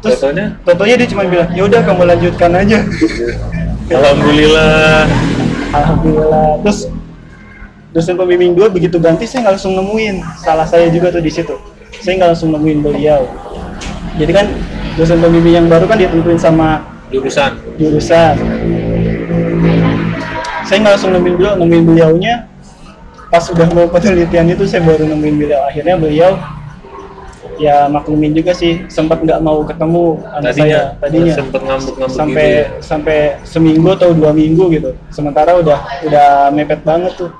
Terus 0.00 0.16
Contohnya? 0.16 0.56
contohnya 0.60 0.94
dia 0.96 1.08
cuma 1.08 1.22
bilang 1.24 1.48
ya 1.52 1.62
udah 1.62 1.80
kamu 1.84 2.02
lanjutkan 2.08 2.50
aja 2.56 2.78
alhamdulillah. 3.90 5.06
Alhamdulillah. 5.74 6.48
Terus 6.62 6.80
dosen 7.90 8.14
pembimbing 8.14 8.54
dua 8.54 8.70
begitu 8.70 8.96
ganti 9.02 9.26
saya 9.26 9.46
nggak 9.46 9.54
langsung 9.58 9.74
nemuin. 9.74 10.16
Salah 10.42 10.66
saya 10.66 10.86
juga 10.90 11.10
tuh 11.10 11.22
di 11.22 11.30
situ. 11.30 11.54
Saya 12.00 12.18
nggak 12.18 12.30
langsung 12.34 12.50
nemuin 12.54 12.78
beliau. 12.82 13.26
Jadi 14.18 14.32
kan 14.34 14.46
dosen 14.94 15.18
pembimbing 15.18 15.54
yang 15.58 15.66
baru 15.66 15.86
kan 15.90 15.98
ditentuin 15.98 16.38
sama 16.38 16.86
jurusan. 17.10 17.58
jurusan. 17.78 18.34
Saya 20.66 20.76
nggak 20.86 20.92
langsung 20.94 21.12
nemuin 21.14 21.34
beliau 21.34 21.54
nemuin 21.58 21.84
beliaunya. 21.86 22.34
Pas 23.30 23.46
udah 23.46 23.68
mau 23.70 23.86
penelitian 23.86 24.50
itu 24.50 24.66
saya 24.66 24.82
baru 24.82 25.06
nemuin 25.06 25.34
beliau. 25.38 25.60
Akhirnya 25.66 25.94
beliau 25.98 26.34
ya 27.60 27.86
maklumin 27.92 28.32
juga 28.32 28.56
sih. 28.56 28.88
Sempat 28.88 29.20
nggak 29.20 29.44
mau 29.44 29.60
ketemu 29.62 30.18
anak 30.32 30.56
Tadinya, 30.56 30.64
saya 30.64 31.00
tadinya. 31.04 31.34
sempet 31.36 31.60
ngambek-ngambek 31.60 32.16
sampai 32.16 32.46
gitu 32.48 32.56
ya? 32.56 32.66
sampai 32.80 33.18
seminggu 33.44 33.88
atau 33.92 34.08
dua 34.16 34.32
minggu 34.32 34.64
gitu. 34.72 34.90
Sementara 35.12 35.60
udah 35.60 35.78
udah 36.08 36.28
mepet 36.56 36.80
banget 36.82 37.12
tuh. 37.20 37.30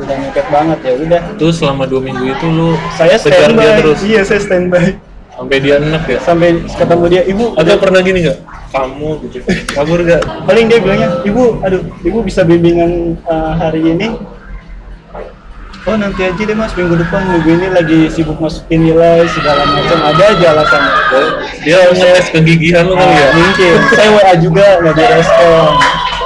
Udah 0.00 0.16
mepet 0.16 0.46
banget 0.48 0.78
ya 0.80 0.92
udah. 0.96 1.20
Itu 1.36 1.46
selama 1.52 1.84
dua 1.84 2.00
minggu 2.00 2.24
itu 2.24 2.46
lu 2.48 2.72
saya 2.96 3.20
kejar 3.20 3.30
dia 3.30 3.44
standby. 3.52 3.78
terus? 3.84 4.00
Iya 4.00 4.20
saya 4.24 4.40
standby. 4.40 4.84
Sampai 5.30 5.56
dia 5.64 5.74
enak 5.80 6.04
ya? 6.04 6.18
Sampai 6.20 6.48
ketemu 6.68 7.04
dia 7.08 7.22
ibu 7.24 7.44
ada 7.56 7.72
pernah 7.80 8.00
gini 8.04 8.18
nggak? 8.28 8.38
Kamu 8.70 9.08
gitu. 9.24 9.36
Kabur 9.76 10.00
nggak? 10.04 10.22
Paling 10.44 10.64
dia 10.68 10.78
bilangnya 10.80 11.08
ibu 11.24 11.44
aduh 11.64 11.80
ibu 12.04 12.18
bisa 12.24 12.44
bimbingan 12.44 13.16
uh, 13.24 13.56
hari 13.56 13.80
ini 13.84 14.16
oh 15.88 15.96
nanti 15.96 16.20
aja 16.26 16.42
deh 16.42 16.56
mas. 16.56 16.72
Minggu 16.76 16.96
depan 16.98 17.22
minggu 17.30 17.48
ini 17.56 17.66
lagi 17.72 18.00
sibuk 18.12 18.36
masukin 18.36 18.84
nilai 18.84 19.24
segala 19.30 19.64
macam. 19.64 19.98
Ada 20.10 20.22
aja 20.36 20.46
alasannya 20.56 20.92
dia 21.60 21.78
ngetes 21.92 22.26
kegigihan 22.32 22.88
lu 22.88 22.96
kali 22.96 23.12
ya? 23.12 23.26
Ah, 23.28 23.30
mungkin. 23.36 23.74
Saya 23.92 24.08
WA 24.16 24.34
juga 24.40 24.66
nggak 24.80 24.94
direspon 24.96 25.68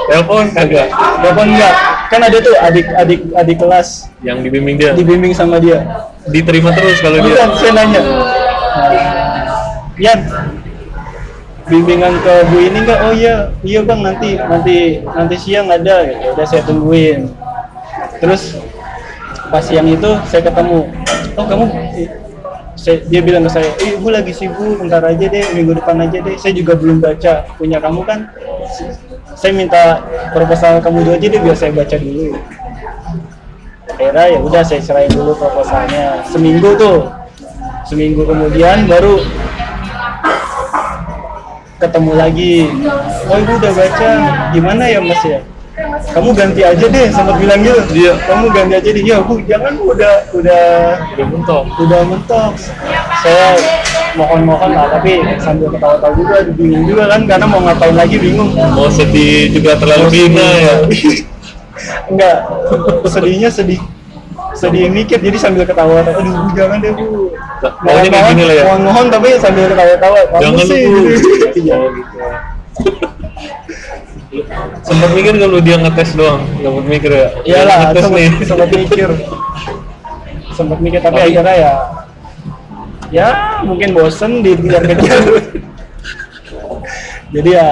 telepon 0.05 0.45
kagak? 0.55 0.89
Telepon 0.95 1.47
enggak 1.57 1.75
kan 2.13 2.21
ada 2.23 2.37
tuh 2.39 2.55
adik 2.63 2.87
adik 2.95 3.21
adik 3.35 3.57
kelas. 3.59 3.89
Yang 4.23 4.39
dibimbing 4.47 4.77
dia? 4.79 4.93
Dibimbing 4.95 5.33
sama 5.35 5.59
dia. 5.59 5.83
Diterima 6.31 6.71
terus 6.71 7.03
kalau 7.03 7.19
dia? 7.19 7.35
Bukan 7.35 7.51
saya 7.59 7.73
nanya. 7.75 8.03
Yan 9.99 10.21
bimbingan 11.65 12.13
ke 12.21 12.35
Bu 12.53 12.57
ini 12.61 12.79
enggak 12.85 13.01
oh 13.09 13.15
iya. 13.17 13.37
Iya 13.65 13.81
bang 13.83 14.01
nanti 14.05 14.37
nanti 14.39 15.03
nanti 15.03 15.35
siang 15.41 15.67
ada. 15.73 16.07
Gitu 16.07 16.27
udah 16.37 16.47
saya 16.47 16.63
tungguin. 16.63 17.33
Terus 18.23 18.55
pas 19.55 19.63
siang 19.63 19.87
itu 19.87 20.11
saya 20.27 20.43
ketemu 20.51 20.83
oh 21.39 21.47
kamu 21.47 21.71
saya, 22.75 23.07
dia 23.07 23.23
bilang 23.23 23.47
ke 23.47 23.55
saya 23.55 23.71
eh, 23.87 23.95
ibu 23.95 24.11
lagi 24.11 24.35
sibuk 24.35 24.83
bentar 24.83 24.99
aja 24.99 25.31
deh 25.31 25.47
minggu 25.55 25.79
depan 25.79 25.95
aja 26.03 26.19
deh. 26.19 26.35
Saya 26.35 26.59
juga 26.59 26.75
belum 26.75 26.99
baca 26.99 27.47
punya 27.55 27.79
kamu 27.79 28.03
kan. 28.03 28.35
Saya 29.39 29.55
minta 29.55 30.03
proposal 30.35 30.83
kamu 30.83 31.07
dulu 31.07 31.15
aja 31.15 31.27
deh 31.31 31.39
biar 31.39 31.55
saya 31.55 31.71
baca 31.71 31.95
dulu. 31.95 32.35
Akhirnya 33.95 34.25
ya 34.27 34.39
udah 34.43 34.63
saya 34.67 34.83
serahin 34.83 35.15
dulu 35.15 35.39
proposalnya. 35.39 36.27
Seminggu 36.27 36.75
tuh 36.75 37.07
seminggu 37.87 38.27
kemudian 38.27 38.91
baru 38.91 39.23
ketemu 41.79 42.13
lagi. 42.19 42.55
Oh 43.31 43.39
ibu 43.39 43.53
udah 43.55 43.71
baca 43.71 44.09
gimana 44.51 44.83
ya 44.91 44.99
mas 44.99 45.23
ya 45.23 45.54
kamu 46.03 46.31
ganti 46.35 46.63
aja 46.65 46.87
deh 46.87 47.07
sempat 47.13 47.37
bilang 47.39 47.61
gitu. 47.63 47.81
Iya. 47.95 48.13
kamu 48.27 48.45
ganti 48.51 48.75
aja 48.79 48.89
deh. 48.91 49.03
Ya 49.05 49.19
bu 49.23 49.35
jangan 49.47 49.73
bu 49.79 49.83
udah 49.95 50.15
udah 50.35 50.63
udah 51.15 51.27
mentok. 51.31 51.65
udah 51.79 52.01
mentok. 52.07 52.53
Saya 53.23 53.47
mohon-mohon 54.15 54.71
lah 54.75 54.87
tapi 54.95 55.23
sambil 55.43 55.69
ketawa-tawa 55.75 56.13
juga 56.15 56.35
bingung 56.55 56.85
juga 56.87 57.05
kan 57.11 57.21
karena 57.27 57.47
mau 57.47 57.61
ngapain 57.63 57.95
lagi 57.95 58.17
bingung. 58.19 58.51
Mau 58.55 58.89
sedih 58.91 59.51
juga 59.55 59.79
terlalu 59.79 60.07
bina 60.11 60.49
ya. 60.59 60.75
enggak 62.07 62.37
sedihnya 63.11 63.51
sedih 63.51 63.83
sedih 64.55 64.87
mikir 64.87 65.19
jadi 65.19 65.37
sambil 65.37 65.67
ketawa. 65.67 66.07
Aduh 66.07 66.23
Bu, 66.23 66.51
jangan 66.55 66.79
deh 66.79 66.95
bu. 66.95 67.35
Lah 67.63 68.03
ya? 68.07 68.63
mohon 68.65 68.81
mohon 68.87 69.07
tapi 69.11 69.35
sambil 69.43 69.67
ketawa-tawa. 69.75 70.39
Jangan 70.39 70.65
sih. 70.67 70.83
Lu 70.87 71.11
gitu. 71.59 71.75
Oh, 74.35 74.43
sempat 74.83 75.11
mikir 75.13 75.33
kalau 75.37 75.59
dia 75.59 75.77
ngetes 75.77 76.11
doang? 76.13 76.41
Sempat 76.57 76.85
mikir 76.85 77.11
ya? 77.11 77.27
Iyalah 77.45 77.71
Dia 77.71 77.85
ngetes 77.85 78.05
nih. 78.09 78.29
sempat 78.43 78.69
mikir. 78.71 79.09
Sempat 80.51 80.79
mikir 80.81 80.99
tapi 80.99 81.15
Tapi- 81.15 81.27
akhirnya 81.31 81.55
ya 81.55 81.73
ya 83.13 83.27
mungkin 83.63 83.93
bosen 83.93 84.41
dikejar-kejar 84.43 85.23
jadi 87.35 87.51
ya 87.53 87.69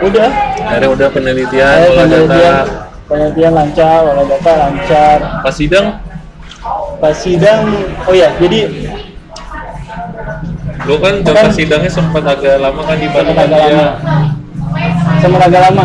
udah. 0.00 0.28
Akhirnya 0.62 0.88
udah 0.92 1.08
penelitian 1.10 1.76
olah 1.84 1.90
penelitian. 2.00 2.28
Data 2.28 2.64
penelitian 3.06 3.52
lancar 3.52 4.00
olah 4.04 4.24
data 4.24 4.50
lancar. 4.56 5.18
Pas 5.42 5.52
sidang? 5.52 5.86
Pas 6.98 7.12
sidang 7.12 7.60
oh 8.04 8.12
ya 8.12 8.28
jadi 8.36 8.60
lu 10.82 10.98
kan 10.98 11.14
Kan- 11.22 11.34
pas 11.36 11.50
sidangnya 11.50 11.88
sempat 11.88 12.22
agak 12.24 12.58
lama 12.58 12.80
kan 12.82 12.96
di 12.96 13.08
Bandung 13.08 13.34
agak 13.34 13.58
lama 13.60 13.86
sempat 15.20 15.40
agak 15.46 15.60
lama. 15.70 15.84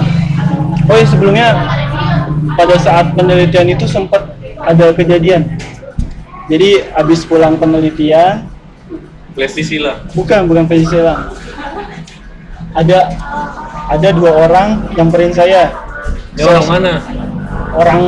Oh 0.87 0.95
ya 0.95 1.05
sebelumnya 1.05 1.47
pada 2.55 2.75
saat 2.79 3.11
penelitian 3.13 3.67
itu 3.69 3.85
sempat 3.85 4.33
ada 4.59 4.93
kejadian. 4.93 5.45
Jadi 6.47 6.79
habis 6.95 7.27
pulang 7.27 7.59
penelitian 7.59 8.47
Plestisila 9.35 10.01
bukan 10.17 10.49
bukan 10.49 10.65
versi 10.65 10.87
silang 10.89 11.29
ada 12.73 13.11
ada 13.91 14.09
dua 14.09 14.47
orang 14.47 14.89
nyamperin 14.95 15.29
saya. 15.29 15.69
Ini 16.33 16.45
orang 16.45 16.65
mana? 16.65 16.93
Orang 17.73 18.01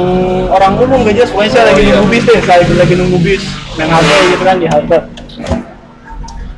orang 0.50 0.74
umum 0.78 1.06
gak 1.06 1.16
jelas. 1.18 1.30
Pokoknya 1.30 1.52
saya 1.52 1.64
Oh, 1.64 1.70
lagi 1.70 1.82
iya. 1.84 1.94
nunggu 1.94 2.08
bis 2.10 2.24
deh. 2.26 2.40
Saya 2.42 2.58
lagi, 2.64 2.74
lagi 2.74 2.94
nunggu 2.98 3.18
bis. 3.22 3.44
Main 3.78 3.90
HP 3.90 4.10
gitu 4.34 4.44
kan 4.44 4.56
di 4.58 4.68
halte 4.70 4.98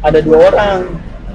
ada 0.02 0.20
dua 0.22 0.38
orang. 0.48 0.78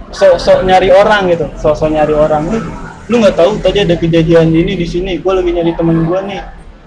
Sok-sok 0.09 0.65
nyari 0.65 0.89
orang 0.89 1.23
gitu. 1.29 1.47
Sok-sok 1.61 1.91
nyari 1.93 2.15
orang 2.17 2.43
"Eh, 2.57 2.63
lu 3.07 3.23
nggak 3.23 3.37
tahu 3.39 3.51
tadi 3.63 3.87
ada 3.87 3.95
kejadian 3.95 4.51
ini 4.51 4.75
di 4.75 4.87
sini 4.87 5.23
gue 5.23 5.33
lagi 5.33 5.51
nyari 5.51 5.73
temen 5.73 6.03
gue 6.03 6.21
nih 6.27 6.41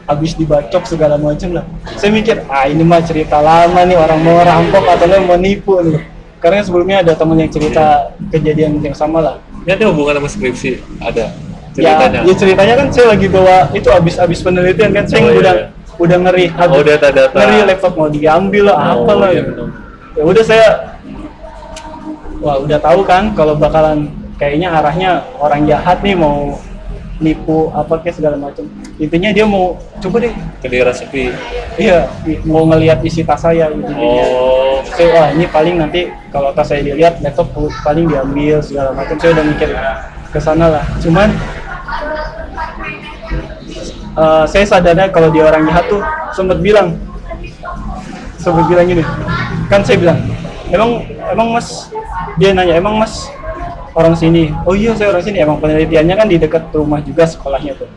habis 0.04 0.36
dibacok 0.36 0.84
segala 0.84 1.16
macam 1.16 1.56
lah 1.56 1.64
saya 1.96 2.12
mikir 2.12 2.44
ah 2.52 2.68
ini 2.68 2.84
mah 2.84 3.00
cerita 3.00 3.40
lama 3.40 3.88
nih 3.88 3.96
orang 3.96 4.20
mau 4.20 4.40
rampok 4.42 4.84
atau 4.84 5.08
mau 5.24 5.40
nipu 5.40 5.80
nih 5.80 6.02
karena 6.40 6.60
sebelumnya 6.60 7.04
ada 7.04 7.14
temen 7.16 7.40
yang 7.40 7.52
cerita 7.52 8.12
kejadian 8.28 8.84
yang 8.84 8.92
sama 8.92 9.20
lah 9.24 9.36
ini 9.64 9.72
ada 9.72 9.86
hubungan 9.88 10.20
sama 10.20 10.28
skripsi 10.28 10.84
ada 11.00 11.32
ya, 11.78 11.96
ceritanya 11.96 12.20
ya 12.28 12.34
ceritanya 12.36 12.74
kan 12.76 12.88
saya 12.92 13.08
lagi 13.16 13.28
bawa 13.32 13.58
itu 13.72 13.88
abis 13.88 14.16
abis 14.20 14.40
penelitian 14.44 14.92
kan 14.92 15.04
saya 15.08 15.20
Oh, 15.24 15.32
ngundang 15.32 15.56
iya. 15.56 15.66
udah 16.00 16.18
ngeri 16.20 16.46
Oh, 16.52 16.84
data-data. 16.84 17.36
ngeri 17.38 17.58
laptop 17.64 17.94
mau 17.96 18.08
diambil 18.12 18.64
lah 18.72 18.76
Oh, 18.76 19.04
apalah 19.08 19.30
iya, 19.32 19.40
gitu. 19.40 19.52
betul. 19.56 19.68
ya 20.16 20.24
udah 20.28 20.44
saya 20.44 20.68
wah 22.40 22.56
udah 22.60 22.80
tahu 22.80 23.00
kan 23.04 23.32
kalau 23.36 23.56
bakalan 23.56 24.12
kayaknya 24.40 24.72
arahnya 24.72 25.28
orang 25.38 25.68
jahat 25.68 26.00
nih 26.00 26.16
mau 26.16 26.56
nipu 27.20 27.68
apa 27.76 28.00
kayak 28.00 28.16
segala 28.16 28.40
macam. 28.40 28.64
Intinya 28.96 29.30
dia 29.36 29.44
mau 29.44 29.76
coba 30.00 30.24
deh. 30.24 30.34
Ke 30.64 30.68
daerah 30.72 30.96
sepi 30.96 31.36
iya 31.76 32.08
mau 32.48 32.64
ngelihat 32.68 33.04
isi 33.04 33.28
tas 33.28 33.44
saya 33.44 33.68
intinya 33.72 34.00
oh. 34.00 34.80
Saya 34.96 35.08
wah 35.12 35.28
ini 35.36 35.46
paling 35.52 35.76
nanti 35.76 36.08
kalau 36.32 36.56
tas 36.56 36.72
saya 36.72 36.80
dilihat 36.80 37.20
laptop 37.20 37.52
paling 37.84 38.08
diambil 38.08 38.64
segala 38.64 38.96
macam. 38.96 39.20
Saya 39.20 39.36
udah 39.36 39.46
mikir 39.46 39.70
ke 40.32 40.40
sana 40.40 40.66
lah. 40.80 40.84
Cuman 41.04 41.30
eh, 44.16 44.44
saya 44.48 44.66
sadarnya 44.66 45.12
kalau 45.12 45.28
dia 45.36 45.44
orang 45.44 45.68
jahat 45.68 45.86
tuh 45.92 46.02
sempat 46.32 46.64
bilang 46.64 46.96
sempat 48.40 48.64
bilang 48.72 48.88
gini. 48.88 49.04
Kan 49.68 49.84
saya 49.84 50.00
bilang 50.00 50.24
emang 50.72 51.04
emang 51.36 51.48
mas? 51.52 51.92
Dia 52.40 52.56
nanya 52.56 52.80
emang 52.80 52.96
mas 52.96 53.28
orang 54.00 54.16
sini. 54.16 54.56
Oh 54.64 54.74
iya 54.74 54.96
saya 54.96 55.12
orang 55.12 55.24
sini. 55.28 55.44
Emang 55.44 55.60
penelitiannya 55.60 56.16
kan 56.16 56.28
di 56.32 56.40
dekat 56.40 56.72
rumah 56.72 57.04
juga 57.04 57.28
sekolahnya 57.28 57.76
tuh 57.76 57.90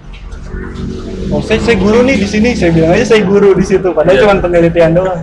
oh 1.33 1.41
saya, 1.41 1.59
saya 1.65 1.77
guru 1.81 2.05
nih 2.05 2.17
di 2.21 2.29
sini. 2.29 2.51
Saya 2.53 2.71
bilang 2.75 2.93
aja 2.93 3.05
saya 3.17 3.23
guru 3.25 3.57
di 3.57 3.65
situ 3.65 3.89
padahal 3.91 4.17
Iya. 4.17 4.23
cuma 4.29 4.35
penelitian 4.45 4.93
doang. 4.93 5.23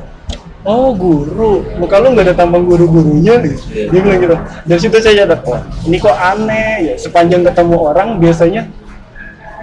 Oh 0.67 0.91
guru? 0.91 1.63
Muka 1.79 2.03
lu 2.03 2.11
nggak 2.17 2.25
ada 2.29 2.35
tambang 2.35 2.67
guru-gurunya 2.67 3.39
nih? 3.39 3.55
Dia 3.93 3.99
bilang 4.01 4.19
gitu. 4.19 4.35
Dari 4.67 4.79
situ 4.81 4.97
saya 4.99 5.23
sadar 5.23 5.39
oh 5.47 5.61
ini 5.87 5.97
kok 6.01 6.17
aneh 6.17 6.73
ya? 6.83 6.93
Sepanjang 6.99 7.47
ketemu 7.47 7.75
orang 7.79 8.19
biasanya 8.19 8.67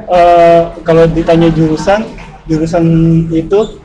eh, 0.08 0.62
kalau 0.86 1.04
ditanya 1.10 1.52
jurusan 1.52 2.06
jurusan 2.46 2.84
itu 3.34 3.82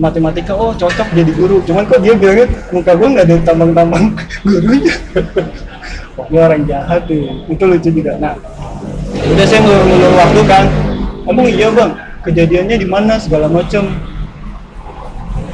matematika 0.00 0.56
oh 0.56 0.74
cocok 0.74 1.08
jadi 1.14 1.32
guru. 1.36 1.62
Cuman 1.62 1.86
kok 1.86 2.02
dia 2.02 2.16
bilangnya 2.18 2.50
muka 2.74 2.92
gua 2.98 3.08
nggak 3.14 3.26
ada 3.30 3.36
tambang-tambang 3.46 4.04
gurunya 4.48 4.94
dia 6.28 6.40
orang 6.44 6.62
jahat 6.68 7.00
tuh 7.08 7.22
itu 7.48 7.64
lucu 7.64 7.88
juga. 7.88 8.12
Nah 8.20 8.34
udah 9.14 9.44
saya 9.46 9.60
ngulur-ngulur 9.64 10.12
waktu 10.18 10.40
kan. 10.44 10.64
Emang 11.24 11.46
iya 11.48 11.68
bang? 11.72 11.90
Kejadiannya 12.20 12.76
di 12.76 12.88
mana 12.88 13.16
segala 13.16 13.48
macam 13.48 13.88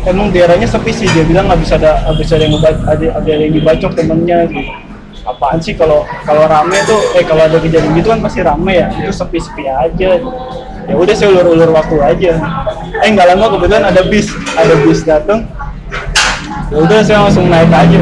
emang 0.07 0.31
daerahnya 0.31 0.67
sepi 0.67 0.91
sih 0.95 1.07
dia 1.11 1.27
bilang 1.27 1.51
nggak 1.51 1.61
bisa 1.63 1.75
ada 1.79 1.99
bisa 2.15 2.39
ada 2.39 2.45
yang 2.47 2.55
ada, 2.63 3.07
ada 3.19 3.31
yang 3.31 3.53
dibacok 3.55 3.93
temennya 3.95 4.47
gitu. 4.51 4.73
Apaan? 5.27 5.59
Sih 5.59 5.75
kalau 5.75 6.07
kalau 6.23 6.47
rame 6.47 6.79
tuh 6.87 6.99
eh 7.19 7.27
kalau 7.27 7.47
ada 7.47 7.59
kejadian 7.59 7.95
gitu 7.99 8.11
kan 8.15 8.21
pasti 8.23 8.43
rame 8.43 8.83
ya. 8.83 8.89
Itu 8.91 9.13
sepi-sepi 9.15 9.67
aja. 9.67 10.11
Ya 10.87 10.95
udah 10.95 11.15
saya 11.15 11.35
ulur-ulur 11.35 11.71
waktu 11.75 11.97
aja. 11.99 12.33
Eh 13.03 13.09
nggak 13.15 13.27
lama 13.35 13.59
kebetulan 13.59 13.83
ada 13.91 14.03
bis 14.07 14.31
ada 14.55 14.75
bis 14.87 15.03
datang 15.03 15.47
ya 16.71 16.77
udah 16.83 16.99
saya 17.03 17.23
langsung 17.23 17.47
naik 17.47 17.71
aja 17.71 18.01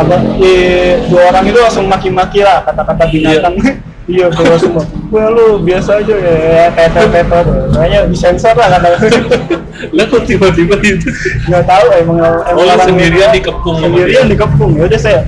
apa 0.00 0.16
eh, 0.40 1.04
dua 1.12 1.28
orang 1.28 1.44
itu 1.44 1.58
langsung 1.60 1.86
maki-maki 1.86 2.40
lah 2.40 2.64
kata-kata 2.64 3.04
binatang. 3.10 3.56
Iya 4.10 4.26
keluar 4.34 4.58
semua. 4.58 4.82
Wah 5.14 5.30
lu 5.30 5.62
biasa 5.62 6.02
aja 6.02 6.14
ya 6.18 6.66
teter 6.74 7.06
teter 7.14 7.44
kayaknya 7.70 7.98
disensor 8.10 8.58
lah 8.58 8.66
kata 8.74 8.98
lah 9.96 10.04
kok 10.10 10.22
tiba-tiba 10.26 10.74
itu? 10.82 11.06
Nggak 11.46 11.62
tahu 11.62 11.86
emang 11.94 12.18
emang 12.18 12.58
Oh, 12.58 12.78
sendirian 12.82 13.30
dikepung. 13.30 13.78
Sendirian 13.78 14.26
dikepung 14.26 14.74
ya 14.74 14.90
udah 14.90 14.98
saya 14.98 15.22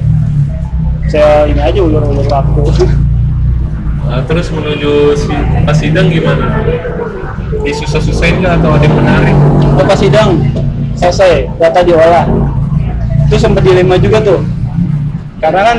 saya 1.07 1.47
ini 1.47 1.63
aja 1.63 1.79
ulur-ulur 1.79 2.27
waktu. 2.27 2.63
Nah, 4.03 4.21
terus 4.27 4.51
menuju 4.51 5.15
si 5.15 5.31
pas 5.63 5.79
sidang 5.79 6.11
gimana? 6.11 6.67
Disusah-susahin 7.63 8.43
nggak 8.43 8.59
atau 8.61 8.71
ada 8.75 8.89
menarik? 8.91 9.37
Oh, 9.79 9.87
pas 9.87 9.95
sidang 9.95 10.43
selesai 10.99 11.47
data 11.63 11.87
diolah. 11.87 12.27
Itu 13.31 13.39
sempat 13.39 13.63
dilema 13.63 13.95
juga 13.95 14.19
tuh 14.27 14.43
karena 15.43 15.61
kan 15.67 15.79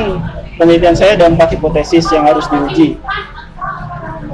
penelitian 0.60 0.92
saya 0.92 1.16
ada 1.16 1.32
empat 1.32 1.56
hipotesis 1.56 2.04
yang 2.12 2.28
harus 2.28 2.44
diuji. 2.52 3.00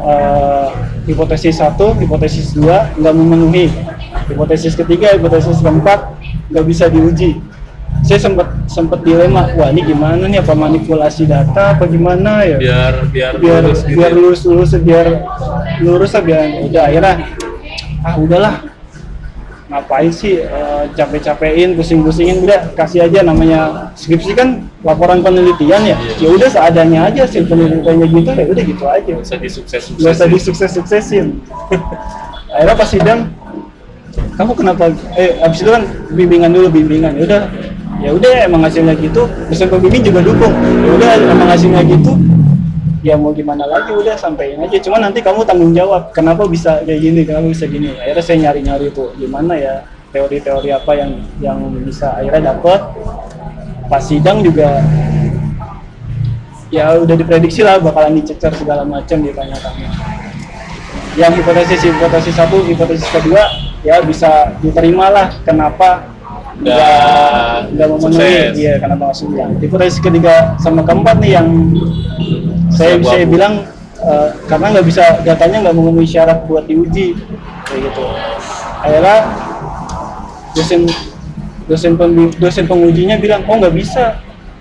Eh, 0.00 0.68
hipotesis 1.06 1.62
satu 1.62 1.94
hipotesis 1.94 2.50
dua 2.50 2.90
nggak 2.98 3.14
memenuhi. 3.14 3.70
Hipotesis 4.26 4.74
ketiga 4.74 5.14
hipotesis 5.14 5.62
keempat 5.62 6.18
nggak 6.50 6.66
bisa 6.66 6.90
diuji. 6.90 7.38
Saya 8.00 8.16
sempat 8.16 8.48
sempat 8.64 9.04
dilema 9.06 9.54
wah 9.54 9.70
ini 9.70 9.86
gimana 9.86 10.24
nih? 10.26 10.40
Apa 10.42 10.56
manipulasi 10.56 11.30
data 11.30 11.78
apa 11.78 11.84
gimana 11.86 12.42
ya? 12.48 12.56
Biar 12.58 12.94
biar 13.12 13.32
biar 13.38 13.62
lulus 13.62 13.80
gitu 13.86 13.98
biar 14.00 14.10
ya? 14.10 14.16
lurus 14.16 14.40
lurus 14.48 14.70
biar 14.80 15.06
lurus 15.84 16.10
lah 16.16 16.22
biar 16.24 16.42
udah 16.64 16.82
akhirnya 16.90 17.14
ah 18.02 18.14
udahlah. 18.18 18.54
Ngapain 19.70 20.10
sih 20.10 20.42
eh, 20.42 20.84
capek-capekin 20.98 21.78
pusing-pusingin 21.78 22.42
udah 22.42 22.74
kasih 22.74 23.06
aja 23.06 23.22
namanya 23.22 23.92
skripsi 23.94 24.34
kan 24.34 24.69
laporan 24.80 25.20
penelitian 25.20 25.82
ya 25.84 25.96
Iya. 25.96 25.96
ya 26.24 26.28
udah 26.32 26.48
seadanya 26.48 27.00
aja 27.12 27.20
hasil 27.28 27.44
penelitiannya 27.44 28.06
gitu 28.08 28.30
ya 28.32 28.46
udah 28.48 28.64
gitu 28.64 28.84
aja. 28.88 29.10
Nggak 29.12 29.26
usah 29.28 29.38
disukses 29.38 29.82
nggak 29.96 30.12
usah 30.16 30.26
disukses-suksesin. 30.28 31.26
Akhirnya 32.54 32.74
pas 32.74 32.88
sidang 32.88 33.20
kamu 34.34 34.52
kenapa? 34.56 34.90
Eh 35.14 35.36
abis 35.44 35.60
itu 35.62 35.70
kan 35.70 35.84
bimbingan 36.16 36.50
dulu 36.50 36.66
bimbingan. 36.72 37.12
Ya 37.20 37.22
udah 37.28 37.42
ya 38.00 38.10
udah 38.16 38.32
emang 38.48 38.64
hasilnya 38.64 38.96
gitu. 38.96 39.28
Dosen 39.52 39.68
pembimbing 39.68 40.02
juga 40.02 40.24
dukung. 40.24 40.54
Ya 40.56 40.90
udah 40.96 41.10
emang 41.28 41.48
hasilnya 41.52 41.82
gitu. 41.84 42.12
Ya 43.00 43.14
mau 43.16 43.32
gimana 43.32 43.64
lagi 43.68 43.92
udah 43.92 44.16
sampein 44.16 44.60
aja. 44.60 44.76
Cuma 44.80 44.96
nanti 45.00 45.20
kamu 45.20 45.44
tanggung 45.44 45.72
jawab 45.76 46.12
kenapa 46.16 46.48
bisa 46.48 46.80
kayak 46.88 47.00
gini 47.00 47.20
kenapa 47.28 47.52
bisa 47.52 47.64
gini. 47.68 47.92
Akhirnya 48.00 48.24
saya 48.24 48.36
nyari 48.48 48.60
nyari 48.64 48.86
tuh 48.92 49.12
gimana 49.16 49.56
ya 49.56 49.84
teori-teori 50.10 50.68
apa 50.74 50.92
yang 50.98 51.10
yang 51.38 51.58
bisa 51.86 52.16
akhirnya 52.18 52.50
dapet 52.56 52.80
pas 53.90 53.98
sidang 53.98 54.40
juga 54.46 54.80
ya 56.70 56.94
udah 57.02 57.18
diprediksi 57.18 57.66
lah 57.66 57.82
bakalan 57.82 58.22
dicecer 58.22 58.54
segala 58.54 58.86
macam 58.86 59.18
ditanya-tanya 59.18 59.90
yang 61.18 61.34
hipotesis 61.34 61.82
hipotesis 61.82 62.38
satu 62.38 62.62
hipotesis 62.62 63.10
kedua 63.10 63.42
ya 63.82 63.98
bisa 64.06 64.54
diterima 64.62 65.10
lah 65.10 65.28
kenapa 65.42 66.06
Nggak 66.60 67.72
nggak 67.72 67.88
memenuhi. 67.88 68.36
iya 68.52 68.76
kenapa 68.76 69.08
nggak 69.08 69.16
sukses. 69.16 69.48
Hipotesis 69.64 69.96
ketiga 69.96 70.60
sama 70.60 70.84
keempat 70.84 71.16
nih 71.16 71.40
yang 71.40 71.48
saya 72.68 73.00
saya 73.00 73.24
bilang 73.24 73.64
eh, 73.96 74.28
karena 74.44 74.76
nggak 74.76 74.84
bisa 74.84 75.24
datanya 75.24 75.64
nggak 75.64 75.76
memenuhi 75.80 76.04
syarat 76.04 76.44
buat 76.44 76.68
diuji 76.68 77.16
kayak 77.64 77.80
gitu. 77.80 78.04
Akhirnya 78.84 79.16
dosen 80.52 80.84
dosen 81.70 81.94
pembi- 81.94 82.34
dosen 82.42 82.66
pengujinya 82.66 83.14
bilang 83.22 83.46
oh 83.46 83.54
nggak 83.62 83.74
bisa. 83.78 84.18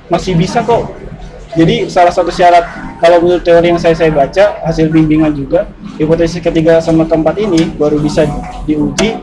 Masih 0.10 0.38
bisa 0.38 0.62
kok. 0.62 0.94
Jadi 1.58 1.90
salah 1.90 2.14
satu 2.14 2.30
syarat 2.30 2.62
kalau 3.02 3.26
menurut 3.26 3.42
teori 3.42 3.74
yang 3.74 3.82
saya 3.82 3.98
saya 3.98 4.14
baca 4.14 4.62
hasil 4.62 4.94
bimbingan 4.94 5.34
juga 5.34 5.66
hipotesis 5.98 6.38
ketiga 6.42 6.78
sama 6.78 7.10
keempat 7.10 7.42
ini 7.42 7.74
baru 7.74 7.98
bisa 7.98 8.26
diuji 8.70 9.18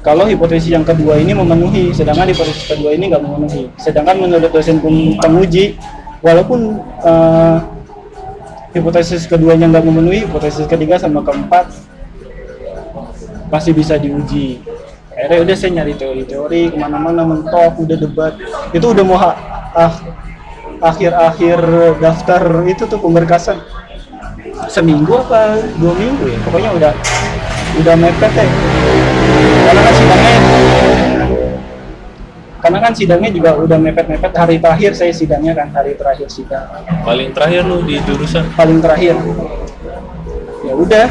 kalau 0.00 0.24
hipotesis 0.24 0.72
yang 0.72 0.84
kedua 0.84 1.20
ini 1.20 1.36
memenuhi. 1.36 1.92
Sedangkan 1.92 2.32
hipotesis 2.32 2.64
kedua 2.64 2.96
ini 2.96 3.12
nggak 3.12 3.20
memenuhi. 3.20 3.68
Sedangkan 3.76 4.16
menurut 4.16 4.48
dosen 4.48 4.80
pem- 4.80 5.16
penguji 5.20 5.76
walaupun 6.24 6.80
eh, 7.04 7.56
hipotesis 8.76 9.24
keduanya 9.24 9.68
nggak 9.72 9.84
memenuhi 9.84 10.28
hipotesis 10.28 10.68
ketiga 10.68 11.00
sama 11.00 11.24
keempat 11.24 11.72
masih 13.48 13.72
bisa 13.72 13.96
diuji 13.96 14.60
akhirnya 15.16 15.38
udah 15.48 15.54
saya 15.56 15.70
nyari 15.80 15.94
teori-teori 15.96 16.62
ke 16.70 16.76
mana-mana 16.76 17.24
mentok 17.24 17.80
udah 17.80 17.96
debat. 17.96 18.36
Itu 18.76 18.92
udah 18.92 19.04
mau 19.04 19.16
ha- 19.16 19.38
ah, 19.72 19.92
akhir-akhir 20.84 21.58
daftar 22.04 22.42
itu 22.68 22.84
tuh 22.84 23.00
pemberkasan. 23.00 23.56
Seminggu 24.68 25.16
apa 25.16 25.56
dua 25.80 25.92
minggu 25.96 26.28
ya? 26.28 26.38
Pokoknya 26.44 26.70
udah 26.76 26.92
udah 27.80 27.94
mepet 27.96 28.32
ya. 28.36 28.46
Karena 29.66 29.80
kan 29.80 29.94
sidangnya 29.96 30.36
karena 32.56 32.82
kan 32.82 32.92
sidangnya 32.98 33.30
juga 33.30 33.50
udah 33.62 33.78
mepet-mepet. 33.78 34.32
Hari 34.34 34.58
terakhir 34.58 34.90
saya 34.98 35.14
sidangnya 35.14 35.54
kan 35.54 35.70
hari 35.70 35.94
terakhir 35.94 36.26
sidang. 36.26 36.66
Paling 37.06 37.30
terakhir 37.30 37.62
lu 37.62 37.78
di 37.86 38.02
jurusan? 38.02 38.42
Paling 38.58 38.82
terakhir. 38.82 39.14
Ya 40.66 40.74
udah 40.74 41.06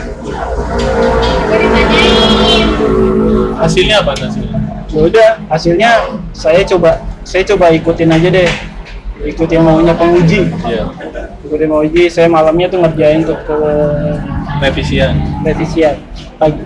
hasilnya 3.57 3.95
apa 4.03 4.11
hasilnya? 4.15 4.57
Ya 4.91 5.01
udah 5.01 5.29
hasilnya 5.49 5.89
saya 6.31 6.61
coba 6.63 6.99
saya 7.23 7.43
coba 7.43 7.71
ikutin 7.71 8.09
aja 8.11 8.29
deh. 8.29 8.49
Ikutin 9.25 9.63
maunya 9.63 9.95
penguji 9.95 10.43
iya. 10.67 10.85
Ikutin 11.41 11.67
penguji 11.71 12.11
saya 12.11 12.27
malamnya 12.27 12.67
tuh 12.67 12.83
ngerjain 12.83 13.23
tuh 13.23 13.37
ke 13.47 13.55
revisian 14.61 15.15
revisian 15.41 15.95
pagi. 16.37 16.61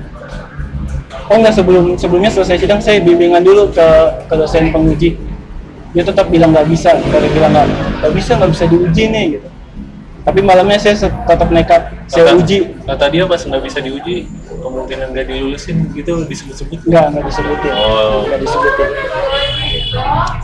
Oh 1.30 1.38
enggak 1.38 1.54
sebelum 1.54 1.94
sebelumnya 1.94 2.34
selesai 2.34 2.58
sidang 2.58 2.82
saya 2.82 2.98
bimbingan 3.00 3.46
dulu 3.46 3.70
ke 3.70 3.88
ke 4.26 4.34
dosen 4.34 4.74
penguji 4.74 5.14
dia 5.94 6.04
tetap 6.06 6.30
bilang 6.30 6.54
nggak 6.54 6.70
bisa 6.70 6.94
dari 7.10 7.30
bilang 7.34 7.54
nggak 7.54 7.66
nggak 8.02 8.14
bisa 8.18 8.32
nggak 8.38 8.52
bisa 8.54 8.66
diuji 8.66 9.04
nih 9.10 9.26
gitu. 9.38 9.48
Tapi 10.26 10.40
malamnya 10.44 10.78
saya 10.78 10.94
tetap 11.00 11.50
nekat 11.50 11.82
saya 12.06 12.34
Kata- 12.34 12.38
uji. 12.38 12.58
kata 12.86 13.06
dia 13.10 13.24
pas 13.26 13.42
nggak 13.42 13.62
bisa 13.66 13.80
diuji 13.80 14.26
kemungkinan 14.60 15.08
nggak 15.16 15.26
dilulusin 15.28 15.90
gitu 15.96 16.24
disebut-sebut? 16.28 16.80
Nggak 16.86 17.06
nggak 17.16 17.26
disebutin. 17.28 17.74
Oh. 17.74 18.28
nggak 18.28 18.40
disebutin. 18.44 18.90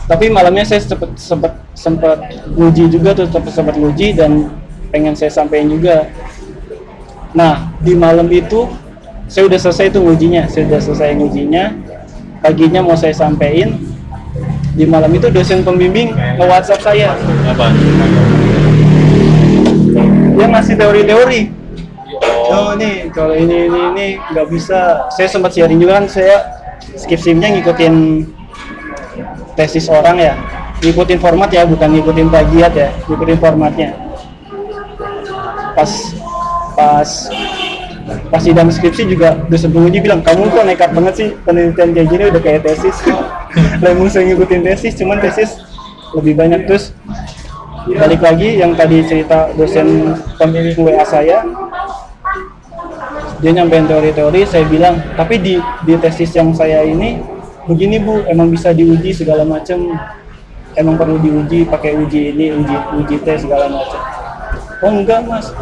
Tapi 0.06 0.24
malamnya 0.32 0.64
saya 0.66 0.80
sempet 0.82 1.10
sempet 1.14 1.52
sempet 1.76 2.18
nguji 2.56 2.90
juga 2.90 3.14
tuh 3.14 3.28
sempet 3.30 3.52
sempet 3.52 3.74
nguji 3.78 4.16
dan 4.16 4.50
pengen 4.90 5.14
saya 5.14 5.30
sampaikan 5.30 5.70
juga. 5.70 6.08
Nah 7.36 7.70
di 7.84 7.92
malam 7.92 8.26
itu 8.32 8.66
saya 9.26 9.50
udah 9.50 9.58
selesai 9.58 9.92
tuh 9.92 10.02
ngujinya 10.02 10.48
saya 10.48 10.66
udah 10.70 10.80
selesai 10.80 11.14
ngujinya. 11.18 11.64
Paginya 12.40 12.84
mau 12.84 12.94
saya 12.94 13.16
sampaikan 13.16 13.74
di 14.76 14.84
malam 14.84 15.08
itu 15.16 15.32
dosen 15.32 15.64
pembimbing 15.64 16.12
nge 16.12 16.44
WhatsApp 16.44 16.84
saya. 16.84 17.16
Apa? 17.48 17.72
Dia 20.36 20.46
ngasih 20.52 20.74
teori-teori 20.76 21.65
oh 22.50 22.56
Oh 22.66 22.72
nih 22.78 23.10
kalau 23.10 23.34
ini 23.34 23.66
ini 23.66 23.80
ini 23.92 24.06
nggak 24.32 24.46
bisa. 24.50 25.06
Saya 25.14 25.28
sempat 25.30 25.54
sharing 25.54 25.78
juga 25.82 26.02
kan 26.02 26.06
saya 26.06 26.36
skip 26.96 27.18
simnya 27.18 27.50
ngikutin 27.50 28.24
tesis 29.58 29.88
orang 29.88 30.16
ya, 30.20 30.34
ngikutin 30.84 31.18
format 31.18 31.48
ya 31.50 31.64
bukan 31.64 31.88
ngikutin 31.96 32.26
plagiat 32.28 32.72
ya, 32.76 32.88
ngikutin 33.10 33.38
formatnya. 33.40 33.88
Pas 35.74 35.90
pas 36.76 37.10
pas 38.30 38.42
sidang 38.42 38.70
skripsi 38.70 39.10
juga 39.10 39.34
dosen 39.50 39.74
penguji 39.74 39.98
bilang 39.98 40.22
kamu 40.22 40.46
kok 40.54 40.62
nekat 40.62 40.90
banget 40.94 41.14
sih 41.18 41.28
penelitian 41.42 41.90
kayak 41.90 42.08
gini 42.08 42.24
udah 42.30 42.42
kayak 42.42 42.60
tesis. 42.62 42.96
Lalu 43.84 44.06
saya 44.06 44.24
ngikutin 44.30 44.60
tesis, 44.62 44.94
cuman 44.94 45.18
tesis 45.18 45.58
lebih 46.14 46.38
banyak 46.38 46.64
terus 46.70 46.94
balik 47.86 48.18
lagi 48.18 48.58
yang 48.58 48.74
tadi 48.74 48.98
cerita 49.06 49.54
dosen 49.54 50.18
pembimbing 50.38 50.74
WA 50.82 51.06
saya 51.06 51.46
dia 53.42 53.50
nyampein 53.52 53.84
teori-teori 53.84 54.48
saya 54.48 54.64
bilang 54.64 55.00
tapi 55.14 55.40
di 55.40 55.54
di 55.84 55.94
tesis 56.00 56.32
yang 56.36 56.52
saya 56.56 56.84
ini 56.84 57.20
begini 57.66 58.00
bu 58.00 58.24
emang 58.30 58.48
bisa 58.48 58.70
diuji 58.72 59.12
segala 59.12 59.42
macam 59.44 59.96
emang 60.76 60.94
perlu 60.96 61.20
diuji 61.20 61.66
pakai 61.68 61.96
uji 61.98 62.32
ini 62.36 62.52
uji 62.54 62.76
uji 63.02 63.16
tes 63.24 63.44
segala 63.44 63.68
macam 63.68 64.16
oh 64.82 64.92
enggak 64.92 65.20
mas. 65.24 65.52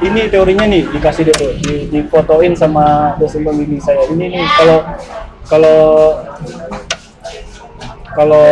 Ini 0.00 0.32
teorinya 0.32 0.64
nih 0.64 0.88
dikasih 0.96 1.28
deh 1.28 1.36
tuh 1.36 1.52
di, 1.60 1.74
difotoin 1.92 2.56
sama 2.56 3.16
dosen 3.20 3.44
pembimbing 3.44 3.82
saya. 3.82 4.00
Ini 4.08 4.24
nih 4.32 4.44
kalau 4.56 4.78
kalau 5.44 5.80
kalau 8.16 8.48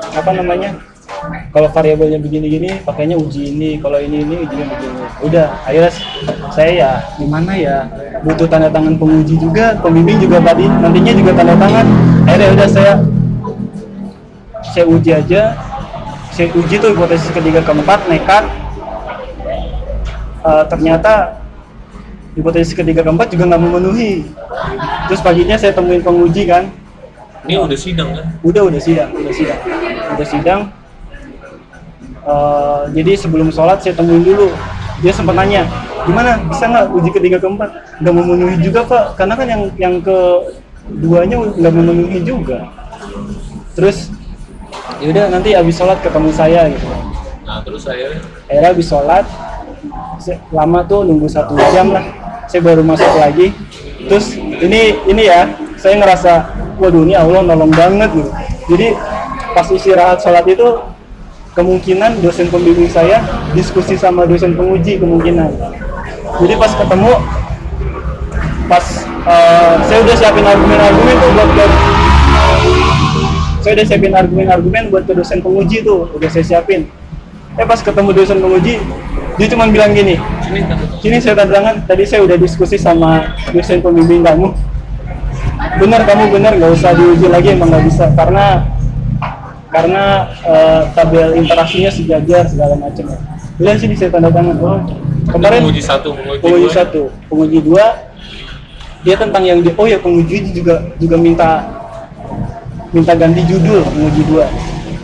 apa 0.00 0.30
namanya 0.32 0.72
kalau 1.52 1.68
variabelnya 1.68 2.16
begini-gini 2.16 2.80
pakainya 2.80 3.20
uji 3.20 3.52
ini. 3.52 3.76
Kalau 3.76 4.00
ini 4.00 4.24
ini 4.24 4.34
ujinya 4.40 4.66
begini. 4.72 5.04
Udah 5.20 5.52
akhirnya 5.68 5.92
saya 6.48 6.70
ya 6.72 6.90
gimana 7.20 7.52
ya? 7.52 7.76
Butuh 8.24 8.48
tanda 8.48 8.72
tangan 8.72 8.96
penguji 8.96 9.36
juga 9.36 9.76
pembimbing 9.84 10.16
juga 10.16 10.40
tadi 10.40 10.64
nantinya 10.64 11.12
juga 11.12 11.30
tanda 11.36 11.54
tangan. 11.60 11.86
Akhirnya 12.24 12.48
udah 12.56 12.68
saya 12.72 12.92
saya 14.72 14.84
uji 14.88 15.10
aja. 15.12 15.42
Saya 16.32 16.48
uji 16.56 16.80
tuh 16.80 16.96
hipotesis 16.96 17.28
ketiga 17.28 17.60
keempat 17.60 18.00
nekat. 18.08 18.48
Eh, 20.42 20.64
ternyata 20.72 21.36
hipotesis 22.32 22.72
ketiga 22.72 23.04
keempat 23.04 23.28
juga 23.28 23.52
nggak 23.52 23.60
memenuhi. 23.60 24.24
Terus 25.12 25.20
paginya 25.20 25.60
saya 25.60 25.76
temuin 25.76 26.00
penguji 26.00 26.48
kan. 26.48 26.72
Ini 27.44 27.60
udah 27.60 27.76
sidang 27.76 28.16
kan? 28.16 28.24
Udah 28.40 28.64
udah 28.72 28.80
sidang 28.80 29.12
udah 29.12 29.34
sidang. 29.36 29.60
Udah 30.16 30.28
sidang 30.32 30.60
Eh, 32.22 32.82
jadi 32.94 33.18
sebelum 33.18 33.50
sholat 33.50 33.82
saya 33.82 33.98
temuin 33.98 34.22
dulu. 34.22 34.54
Dia 35.02 35.10
sempat 35.10 35.34
nanya 35.34 35.66
gimana? 36.06 36.38
Bisa 36.46 36.70
nggak 36.70 36.86
uji 36.94 37.10
ketiga 37.10 37.42
keempat? 37.42 37.98
Nggak 37.98 38.14
memenuhi 38.14 38.56
juga 38.62 38.86
pak. 38.86 39.18
Karena 39.18 39.34
kan 39.34 39.46
yang 39.50 39.62
yang 39.74 39.94
keduanya 39.98 41.36
nggak 41.42 41.72
memenuhi 41.74 42.22
juga. 42.22 42.70
Terus 43.74 44.14
yaudah 45.02 45.34
nanti 45.34 45.50
habis 45.58 45.74
sholat 45.74 45.98
ketemu 45.98 46.30
saya 46.30 46.70
gitu. 46.70 46.86
Nah 47.42 47.58
terus 47.66 47.82
akhirnya? 47.90 48.22
Akhirnya 48.46 48.70
habis 48.70 48.86
sholat 48.86 49.26
lama 50.54 50.80
tuh 50.86 51.02
nunggu 51.02 51.26
satu 51.26 51.58
jam 51.74 51.90
lah. 51.90 52.06
Saya 52.46 52.62
baru 52.62 52.86
masuk 52.86 53.10
lagi. 53.18 53.50
Terus 54.06 54.38
ini 54.38 54.94
ini 55.10 55.26
ya 55.26 55.50
saya 55.74 55.98
ngerasa 55.98 56.32
waduh 56.78 57.02
ini 57.02 57.18
Allah 57.18 57.42
nolong 57.42 57.74
banget 57.74 58.14
gitu. 58.14 58.30
Jadi 58.70 58.94
pas 59.50 59.66
istirahat 59.66 60.22
sholat 60.22 60.46
itu 60.46 60.91
kemungkinan 61.52 62.24
dosen 62.24 62.48
pembimbing 62.48 62.88
saya 62.88 63.20
diskusi 63.52 63.96
sama 63.96 64.24
dosen 64.24 64.56
penguji 64.56 64.96
kemungkinan. 64.96 65.50
Jadi 66.40 66.54
pas 66.56 66.72
ketemu 66.72 67.12
pas 68.70 68.84
eh, 69.28 69.74
saya 69.84 69.98
udah 70.00 70.16
siapin 70.16 70.44
argumen-argumen 70.48 71.14
tuh 71.20 71.30
buat 71.36 71.48
buat 71.52 71.72
saya 73.62 73.72
udah 73.78 73.86
siapin 73.86 74.12
argumen-argumen 74.16 74.82
buat 74.90 75.04
ke 75.04 75.12
dosen 75.12 75.38
penguji 75.44 75.84
tuh 75.84 76.08
udah 76.16 76.28
saya 76.32 76.44
siapin. 76.44 76.88
Eh 77.60 77.66
pas 77.68 77.80
ketemu 77.84 78.16
dosen 78.16 78.40
penguji 78.40 78.80
dia 79.36 79.46
cuma 79.48 79.68
bilang 79.68 79.92
gini 79.92 80.16
sini 81.00 81.16
saya 81.18 81.34
tanda 81.34 81.58
tangan, 81.58 81.76
tadi 81.88 82.04
saya 82.04 82.20
udah 82.22 82.36
diskusi 82.36 82.76
sama 82.76 83.34
dosen 83.50 83.80
pembimbing 83.80 84.22
kamu. 84.22 84.52
Benar 85.80 86.04
kamu 86.04 86.24
benar, 86.36 86.52
nggak 86.58 86.72
usah 86.74 86.92
diuji 86.92 87.26
lagi 87.32 87.56
emang 87.56 87.72
nggak 87.72 87.84
bisa. 87.88 88.06
Karena 88.12 88.60
karena 89.72 90.28
eh, 90.44 90.80
tabel 90.92 91.34
interaksinya 91.34 91.88
sejajar 91.88 92.44
segala 92.46 92.76
macam. 92.76 93.08
Bilang 93.56 93.76
sini 93.80 93.94
saya 93.96 94.12
tanda 94.12 94.28
tangan. 94.28 94.56
Oh, 94.60 94.78
kemarin 95.32 95.64
penguji 95.64 95.82
satu 95.82 96.12
penguji, 96.12 96.40
penguji 96.44 96.66
dua. 96.68 96.74
satu, 96.76 97.02
penguji 97.26 97.58
dua, 97.64 97.84
dia 99.02 99.16
tentang 99.16 99.42
yang 99.42 99.58
di, 99.64 99.70
oh 99.72 99.86
ya 99.88 99.98
penguji 99.98 100.52
juga 100.52 100.74
juga 101.00 101.16
minta 101.16 101.48
minta 102.92 103.12
ganti 103.16 103.40
judul 103.48 103.80
penguji 103.88 104.22
dua. 104.28 104.46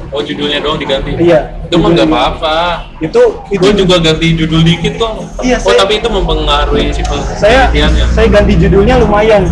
oh 0.09 0.24
judulnya 0.24 0.59
doang 0.64 0.81
diganti 0.81 1.12
Iya. 1.20 1.40
itu 1.68 1.76
mah 1.76 1.92
nggak 1.92 2.09
apa-apa 2.09 2.59
Itu 2.96 3.44
itu 3.52 3.61
gue 3.61 3.72
juga 3.85 3.96
ganti 4.00 4.33
judul 4.40 4.64
dikit 4.64 4.96
kok 4.96 5.12
Iya, 5.44 5.61
oh 5.61 5.68
saya- 5.68 5.85
tapi 5.85 6.00
itu 6.00 6.09
mempengaruhi 6.09 6.88
si 6.96 7.02
saya 7.37 7.68
saya 8.16 8.26
ganti 8.33 8.57
judulnya 8.57 9.04
lumayan 9.04 9.44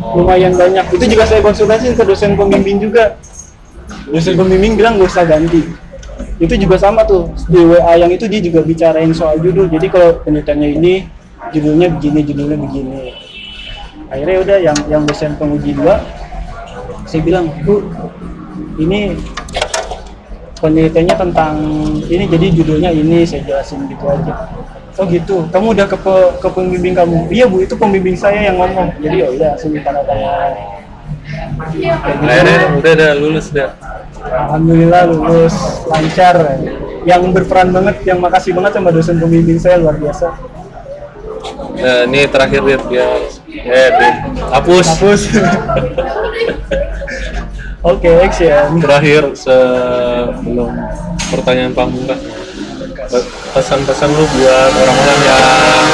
Oh. 0.00 0.24
lumayan 0.24 0.56
banyak 0.56 0.84
itu 0.96 1.04
juga 1.04 1.28
saya 1.28 1.44
konsultasi 1.44 1.92
ke 1.92 2.00
dosen 2.08 2.32
pembimbing 2.32 2.80
juga 2.80 3.20
dosen 4.12 4.34
pembimbing 4.36 4.74
bilang 4.78 4.96
nggak 4.96 5.08
usah 5.08 5.24
ganti. 5.28 5.62
Itu 6.38 6.54
juga 6.54 6.78
sama 6.78 7.02
tuh. 7.06 7.30
Di 7.50 7.58
WA 7.58 7.98
yang 7.98 8.10
itu 8.10 8.26
dia 8.30 8.38
juga 8.42 8.62
bicarain 8.62 9.10
soal 9.14 9.38
judul. 9.42 9.66
Jadi 9.70 9.86
kalau 9.90 10.22
penelitiannya 10.22 10.68
ini 10.78 10.92
judulnya 11.54 11.88
begini 11.94 12.20
judulnya 12.26 12.56
begini. 12.58 12.98
Akhirnya 14.08 14.36
udah 14.40 14.56
yang 14.62 14.78
yang 14.88 15.02
dosen 15.04 15.36
penguji 15.36 15.76
dua 15.76 16.00
saya 17.04 17.20
bilang 17.24 17.48
bu 17.64 17.84
ini 18.80 19.16
penelitiannya 20.60 21.14
tentang 21.16 21.54
ini 22.08 22.24
jadi 22.28 22.46
judulnya 22.52 22.90
ini 22.92 23.24
saya 23.28 23.44
jelasin 23.44 23.84
gitu 23.88 24.04
aja. 24.08 24.48
Oh 24.98 25.06
gitu? 25.06 25.46
Kamu 25.54 25.78
udah 25.78 25.86
ke, 25.86 25.94
pe- 25.94 26.32
ke 26.42 26.48
pembimbing 26.50 26.90
kamu? 26.90 27.30
Iya 27.30 27.46
bu 27.46 27.62
itu 27.62 27.78
pembimbing 27.78 28.18
saya 28.18 28.50
yang 28.50 28.58
ngomong. 28.58 28.90
Jadi 28.98 29.16
oh 29.22 29.30
udah 29.30 29.54
saya 29.54 29.78
tanda 29.86 30.02
tangan. 30.02 30.52
Kayak 32.24 32.42
udah 32.82 32.92
udah 32.96 33.10
lulus 33.20 33.52
dah 33.52 33.76
alhamdulillah 34.30 35.02
lulus 35.08 35.54
lancar. 35.88 36.36
Yang 37.06 37.22
berperan 37.32 37.72
banget 37.72 38.04
yang 38.04 38.18
makasih 38.20 38.52
banget 38.52 38.76
sama 38.76 38.90
dosen 38.92 39.16
pembimbing 39.16 39.56
saya 39.56 39.80
luar 39.80 39.96
biasa. 39.96 40.28
Eh, 41.78 42.02
ini 42.10 42.26
terakhir 42.26 42.60
Dit 42.66 42.84
ya 42.90 43.06
eh 43.48 43.88
Dit 43.96 44.16
hapus. 44.50 44.86
Hapus. 44.98 45.20
Oke 47.86 48.10
action 48.10 48.82
terakhir 48.82 49.38
sebelum 49.38 50.74
pertanyaan 51.30 51.70
pamungkas 51.70 52.18
Pe- 53.08 53.30
pesan-pesan 53.54 54.10
lu 54.10 54.26
buat 54.34 54.72
orang-orang 54.74 55.18
yang 55.22 55.86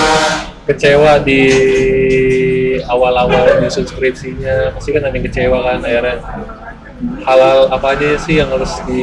kecewa 0.64 1.12
di 1.20 1.42
awal-awal 2.88 3.60
di 3.60 3.68
subskripsinya 3.68 4.72
pasti 4.72 4.96
kan 4.96 5.04
ada 5.04 5.12
yang 5.12 5.28
kecewa 5.28 5.58
kan 5.60 5.78
akhirnya 5.84 6.16
halal 7.24 7.72
apa 7.72 7.86
aja 7.98 8.18
sih 8.20 8.38
yang 8.38 8.52
harus 8.52 8.70
di 8.86 9.02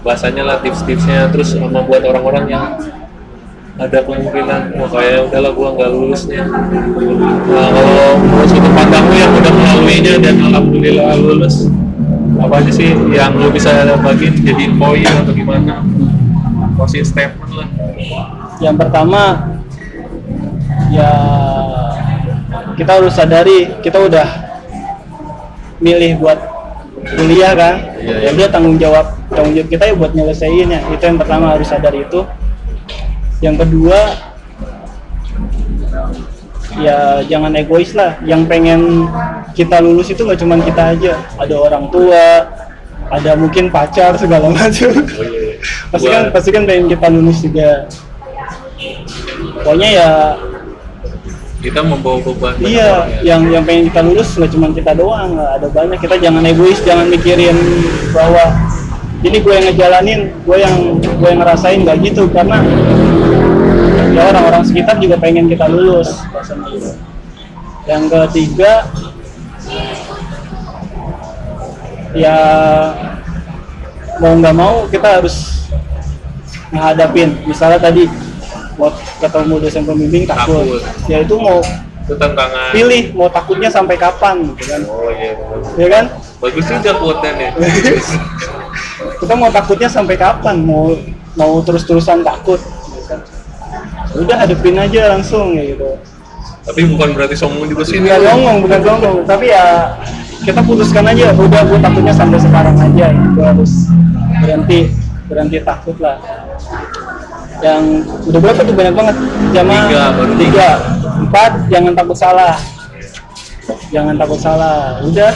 bahasanya 0.00 0.42
lah 0.46 0.56
tips-tipsnya. 0.62 1.28
Terus 1.34 1.54
sama 1.56 1.84
buat 1.84 2.02
orang-orang 2.04 2.46
yang 2.48 2.64
ada 3.78 4.02
kemungkinan 4.02 4.74
wah 4.74 4.90
kayak 4.90 5.30
udahlah 5.30 5.52
gua 5.54 5.68
nggak 5.78 5.90
lulus 5.94 6.26
nih. 6.26 6.42
Nah 6.42 7.68
kalau 7.70 8.18
menurut 8.18 8.48
sudut 8.50 8.72
pandangmu 8.74 9.14
yang 9.14 9.30
udah 9.38 9.52
melaluinya 9.54 10.14
dan 10.18 10.34
alhamdulillah 10.50 11.14
lulus 11.14 11.70
apa 12.38 12.54
aja 12.62 12.70
sih 12.70 12.94
yang 13.14 13.34
lu 13.34 13.50
bisa 13.50 13.70
bagiin 13.98 14.34
jadi 14.42 14.70
poin 14.74 15.06
atau 15.06 15.34
gimana? 15.34 15.82
Closing 16.74 17.06
statement 17.06 17.50
lah. 17.54 17.68
Yang 18.58 18.76
pertama 18.82 19.22
ya 20.90 21.10
kita 22.74 22.90
harus 22.98 23.14
sadari 23.14 23.70
kita 23.82 23.98
udah 24.02 24.26
milih 25.78 26.18
buat 26.18 26.38
kuliah 27.16 27.52
kan? 27.56 27.74
Iya, 27.96 28.14
ya 28.14 28.28
iya. 28.28 28.30
udah 28.36 28.48
tanggung 28.52 28.76
jawab 28.76 29.06
tanggung 29.32 29.54
jawab 29.56 29.68
kita 29.72 29.82
ya 29.88 29.94
buat 29.96 30.12
nyelesain 30.12 30.68
ya. 30.68 30.80
Itu 30.92 31.02
yang 31.08 31.18
pertama 31.20 31.56
harus 31.56 31.68
sadar 31.68 31.94
itu. 31.96 32.20
Yang 33.38 33.56
kedua 33.64 33.98
ya 36.78 37.22
jangan 37.24 37.52
egois 37.56 37.92
lah. 37.96 38.18
Yang 38.26 38.42
pengen 38.50 38.80
kita 39.56 39.80
lulus 39.80 40.12
itu 40.12 40.20
nggak 40.26 40.40
cuma 40.40 40.60
kita 40.60 40.82
aja. 40.96 41.14
Ada 41.40 41.54
orang 41.56 41.84
tua 41.88 42.24
ada 43.08 43.32
mungkin 43.40 43.72
pacar 43.72 44.16
segala 44.20 44.52
macam. 44.56 44.92
Oh 44.92 45.24
iya. 45.24 45.56
pasti 45.90 46.08
kan 46.08 46.24
pasti 46.30 46.50
kan 46.52 46.62
pengen 46.68 46.86
kita 46.92 47.06
lulus 47.08 47.40
juga. 47.40 47.88
Pokoknya 49.58 49.88
ya 49.90 50.10
kita 51.58 51.82
membawa 51.82 52.22
beban 52.22 52.54
iya 52.62 52.86
orang 52.86 53.08
ya. 53.10 53.20
yang 53.34 53.42
yang 53.50 53.64
pengen 53.66 53.90
kita 53.90 54.00
lulus 54.06 54.30
nggak 54.38 54.50
cuma 54.54 54.66
kita 54.70 54.92
doang 54.94 55.34
ada 55.34 55.66
banyak. 55.66 55.98
Kita 55.98 56.14
jangan 56.22 56.42
egois 56.46 56.78
jangan 56.86 57.10
mikirin 57.10 57.58
bahwa 58.14 58.44
ini 59.26 59.36
gue 59.42 59.52
yang 59.58 59.66
ngejalanin 59.66 60.20
gue 60.46 60.56
yang 60.62 60.76
gue 61.02 61.28
yang 61.28 61.40
ngerasain 61.42 61.82
nggak 61.82 61.98
gitu. 62.06 62.30
Karena 62.30 62.62
ya 64.14 64.22
orang-orang 64.30 64.62
sekitar 64.62 65.02
juga 65.02 65.18
pengen 65.18 65.50
kita 65.50 65.66
lulus 65.66 66.14
yang 67.90 68.06
ketiga 68.06 68.86
ya 72.14 72.38
mau 74.22 74.32
nggak 74.38 74.54
mau 74.54 74.86
kita 74.86 75.18
harus 75.18 75.66
menghadapin. 76.70 77.34
Misalnya 77.50 77.82
tadi 77.82 78.27
mau 78.78 78.90
ketemu 79.18 79.54
dosen 79.58 79.82
pembimbing 79.82 80.24
takut, 80.24 80.78
Takut. 80.78 81.10
ya 81.10 81.18
itu 81.26 81.34
mau 81.34 81.58
itu 82.08 82.16
tantangan 82.16 82.72
pilih 82.72 83.12
mau 83.12 83.28
takutnya 83.28 83.68
sampai 83.68 84.00
kapan 84.00 84.48
gitu 84.54 84.62
kan. 84.64 84.80
Oh 84.88 85.12
iya 85.12 85.36
bagus. 85.36 85.66
ya 85.76 85.88
kan? 85.92 86.04
Bagus 86.40 86.64
juga 86.64 86.90
quote 86.96 87.30
nih. 87.36 87.50
Kita 89.20 89.34
mau 89.36 89.50
takutnya 89.52 89.88
sampai 89.92 90.16
kapan? 90.16 90.56
Mau 90.64 90.96
mau 91.36 91.60
terus-terusan 91.60 92.24
takut 92.24 92.56
gitu 92.62 93.02
kan. 93.04 93.20
udah 94.16 94.36
hadepin 94.40 94.80
aja 94.80 95.12
langsung 95.12 95.52
ya 95.52 95.76
gitu. 95.76 96.00
Tapi 96.64 96.80
bukan 96.96 97.12
berarti 97.12 97.36
sombong 97.36 97.68
juga 97.68 97.84
sih. 97.84 98.00
Bukan 98.00 98.24
ngomong 98.24 98.56
bukan 98.64 98.80
ngomong 98.88 99.16
tapi 99.28 99.52
ya 99.52 99.92
kita 100.48 100.64
putuskan 100.64 101.04
aja. 101.12 101.28
Udah 101.36 101.60
gue 101.66 101.76
takutnya 101.76 102.14
sampai 102.16 102.40
sekarang 102.40 102.72
aja 102.78 103.12
gue 103.12 103.44
harus 103.44 103.92
berhenti 104.40 104.96
berhenti 105.28 105.60
takut 105.60 105.96
lah 106.00 106.16
yang 107.60 107.82
udah 108.26 108.40
berapa 108.40 108.60
tuh? 108.62 108.74
Banyak 108.74 108.94
banget. 108.94 109.16
Jamaah 109.54 109.82
Tiga, 109.88 110.02
baru 110.14 110.32
tiga. 110.38 110.68
Empat 111.18 111.52
jangan 111.68 111.92
takut 111.94 112.16
salah. 112.16 112.54
Jangan 113.90 114.14
takut 114.16 114.40
salah. 114.40 115.02
Udah. 115.02 115.32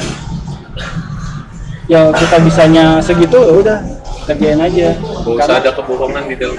Ya 1.91 2.09
kita 2.15 2.37
bisanya 2.41 2.85
segitu 3.03 3.37
ya 3.37 3.55
udah. 3.59 3.79
Kerjain 4.23 4.61
aja. 4.63 4.95
Gak 4.95 5.35
usah 5.35 5.59
ada 5.59 5.71
kebohongan 5.75 6.31
di 6.31 6.37
dalam 6.39 6.55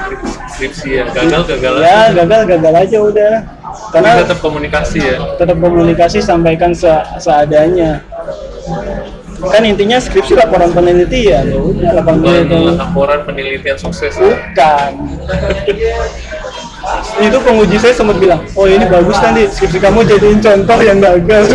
skripsi 0.51 0.89
ya. 0.99 1.03
Gagal 1.09 1.47
gagal 1.47 1.73
ya 1.79 1.99
gagal 2.11 2.41
gagal 2.43 2.73
aja 2.75 2.97
udah. 2.99 3.33
Karena 3.95 4.09
karena 4.13 4.21
tetap 4.27 4.39
komunikasi 4.43 4.99
ya. 4.99 5.17
tetap 5.39 5.57
komunikasi 5.57 6.19
sampaikan 6.21 6.75
se- 6.75 7.05
seadanya 7.17 8.03
kan 9.51 9.63
intinya 9.67 9.97
skripsi 9.99 10.39
laporan 10.39 10.71
penelitian. 10.71 11.45
Ya 11.51 11.59
udah 11.59 11.89
laporan 11.99 12.19
penelitian. 12.23 12.75
laporan 12.79 13.19
penelitian 13.27 13.77
sukses. 13.79 14.15
Bukan. 14.15 14.91
Itu 17.23 17.37
penguji 17.39 17.79
saya 17.79 17.95
sempat 17.95 18.19
bilang 18.19 18.43
oh 18.59 18.67
ini 18.67 18.83
bagus 18.87 19.15
nanti 19.23 19.47
skripsi 19.47 19.79
kamu 19.79 20.03
jadiin 20.07 20.39
contoh 20.39 20.79
yang 20.83 20.99
gagal. 20.99 21.45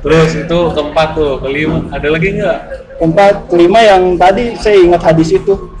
Terus 0.00 0.30
itu 0.32 0.58
keempat 0.72 1.08
tuh 1.12 1.36
kelima. 1.44 1.84
Ada 1.92 2.08
lagi 2.08 2.28
nggak? 2.40 2.58
Keempat 3.00 3.34
kelima 3.52 3.80
yang 3.84 4.16
tadi 4.16 4.56
saya 4.56 4.80
ingat 4.80 5.04
hadis 5.04 5.28
itu 5.36 5.79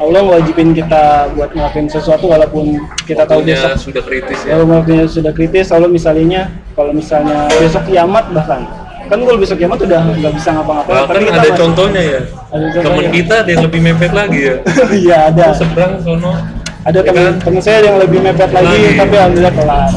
Allah 0.00 0.24
wajibin 0.24 0.72
kita 0.72 1.28
buat 1.30 1.52
ngelakuin 1.52 1.84
sesuatu 1.86 2.24
walaupun 2.26 2.72
kita 3.04 3.28
tahu 3.28 3.44
besok 3.44 3.76
sudah 3.76 4.00
kritis 4.00 4.38
ya. 4.42 4.56
kalau 4.56 4.64
waktunya 4.72 5.04
sudah 5.04 5.28
kritis 5.30 5.68
Allah 5.68 5.92
misalnya 5.92 6.48
kalau 6.72 6.90
misalnya 6.90 7.44
besok 7.52 7.84
kiamat 7.84 8.24
bahkan. 8.32 8.64
Kan 9.06 9.18
kalau 9.20 9.36
besok 9.36 9.58
kiamat 9.58 9.76
udah 9.76 10.00
nggak 10.08 10.32
bisa 10.32 10.48
ngapa-ngapain 10.50 10.96
bahkan 10.96 11.20
kita 11.20 11.34
ada 11.34 11.40
masih- 11.44 11.60
contohnya 11.60 12.02
ya. 12.02 12.20
Ada 12.48 12.66
contohnya. 12.72 12.80
temen 12.96 13.06
kita 13.12 13.34
ada 13.36 13.50
yang 13.50 13.62
lebih 13.68 13.80
mepet 13.82 14.12
lagi 14.14 14.40
ya. 14.40 14.54
Iya 15.04 15.16
ada. 15.28 15.44
Seberang 15.52 15.92
sono. 16.00 16.32
Ada 16.80 16.98
Ya 16.98 17.04
teman 17.04 17.24
kan? 17.36 17.54
saya 17.60 17.78
yang 17.84 17.96
lebih 18.00 18.18
mepet 18.24 18.50
lagi, 18.50 18.72
Lagi. 18.72 18.96
tapi 18.96 19.14
alhamdulillah 19.20 19.52
kelar. 19.52 19.90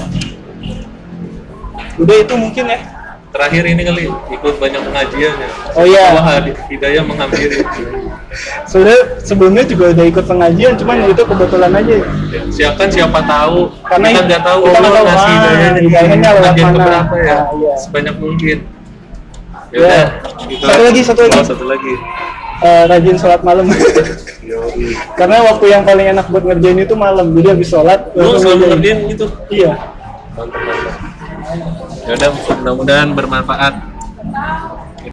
Udah 1.96 2.16
itu 2.20 2.34
mungkin 2.36 2.64
ya. 2.68 2.80
Terakhir 3.32 3.64
ini 3.66 3.82
kali 3.82 4.04
ikut 4.30 4.56
banyak 4.60 4.82
pengajian 4.84 5.34
ya. 5.34 5.50
Oh 5.74 5.86
iya. 5.88 6.06
Wah, 6.12 6.44
hidayah 6.68 7.02
menghampiri 7.02 7.64
sudah 8.66 8.96
sebelumnya 9.20 9.64
juga 9.64 9.92
udah 9.92 10.06
ikut 10.06 10.26
pengajian 10.26 10.74
cuman 10.74 11.06
itu 11.06 11.24
kebetulan 11.24 11.72
aja 11.72 11.96
siakan 12.50 12.88
siapa 12.88 13.20
tahu 13.22 13.60
Karena 13.84 14.08
kita 14.10 14.22
nggak 14.26 14.42
tahu 14.42 14.60
kita 14.64 14.78
nggak 14.80 14.92
tahu, 14.92 15.06
ngasih 15.06 15.34
ah, 15.34 15.74
hidayahnya 15.78 16.30
lewat 16.34 16.56
mana. 16.56 16.72
keberapa 16.74 17.16
ya 17.16 17.32
Ah, 17.32 17.44
iya. 17.56 17.74
sebanyak 17.78 18.16
mungkin 18.18 18.58
Ya. 19.74 19.82
udah, 19.82 20.06
gitu. 20.46 20.62
Satu 20.62 20.82
lagi, 20.84 21.02
satu 21.02 21.22
lagi. 21.24 21.34
Oh, 21.36 21.46
satu 21.48 21.66
lagi 21.66 21.94
Eh, 22.62 22.84
rajin 22.86 23.18
sholat 23.18 23.42
malam 23.42 23.66
karena 25.14 25.36
waktu 25.44 25.66
yang 25.68 25.84
paling 25.84 26.08
enak 26.10 26.26
buat 26.28 26.44
ngerjain 26.44 26.80
itu 26.80 26.96
malam 26.96 27.34
jadi 27.34 27.48
habis 27.52 27.68
sholat 27.68 28.08
lu 28.12 28.24
langsung 28.24 28.40
selalu 28.40 28.56
ngerjain. 28.56 28.72
ngerjain 28.72 29.12
gitu 29.12 29.26
iya 29.50 29.72
mantap 30.32 30.62
mantap 30.62 30.96
ya 32.00 32.14
udah 32.14 32.30
mudah-mudahan 32.56 33.10
bermanfaat 33.12 33.74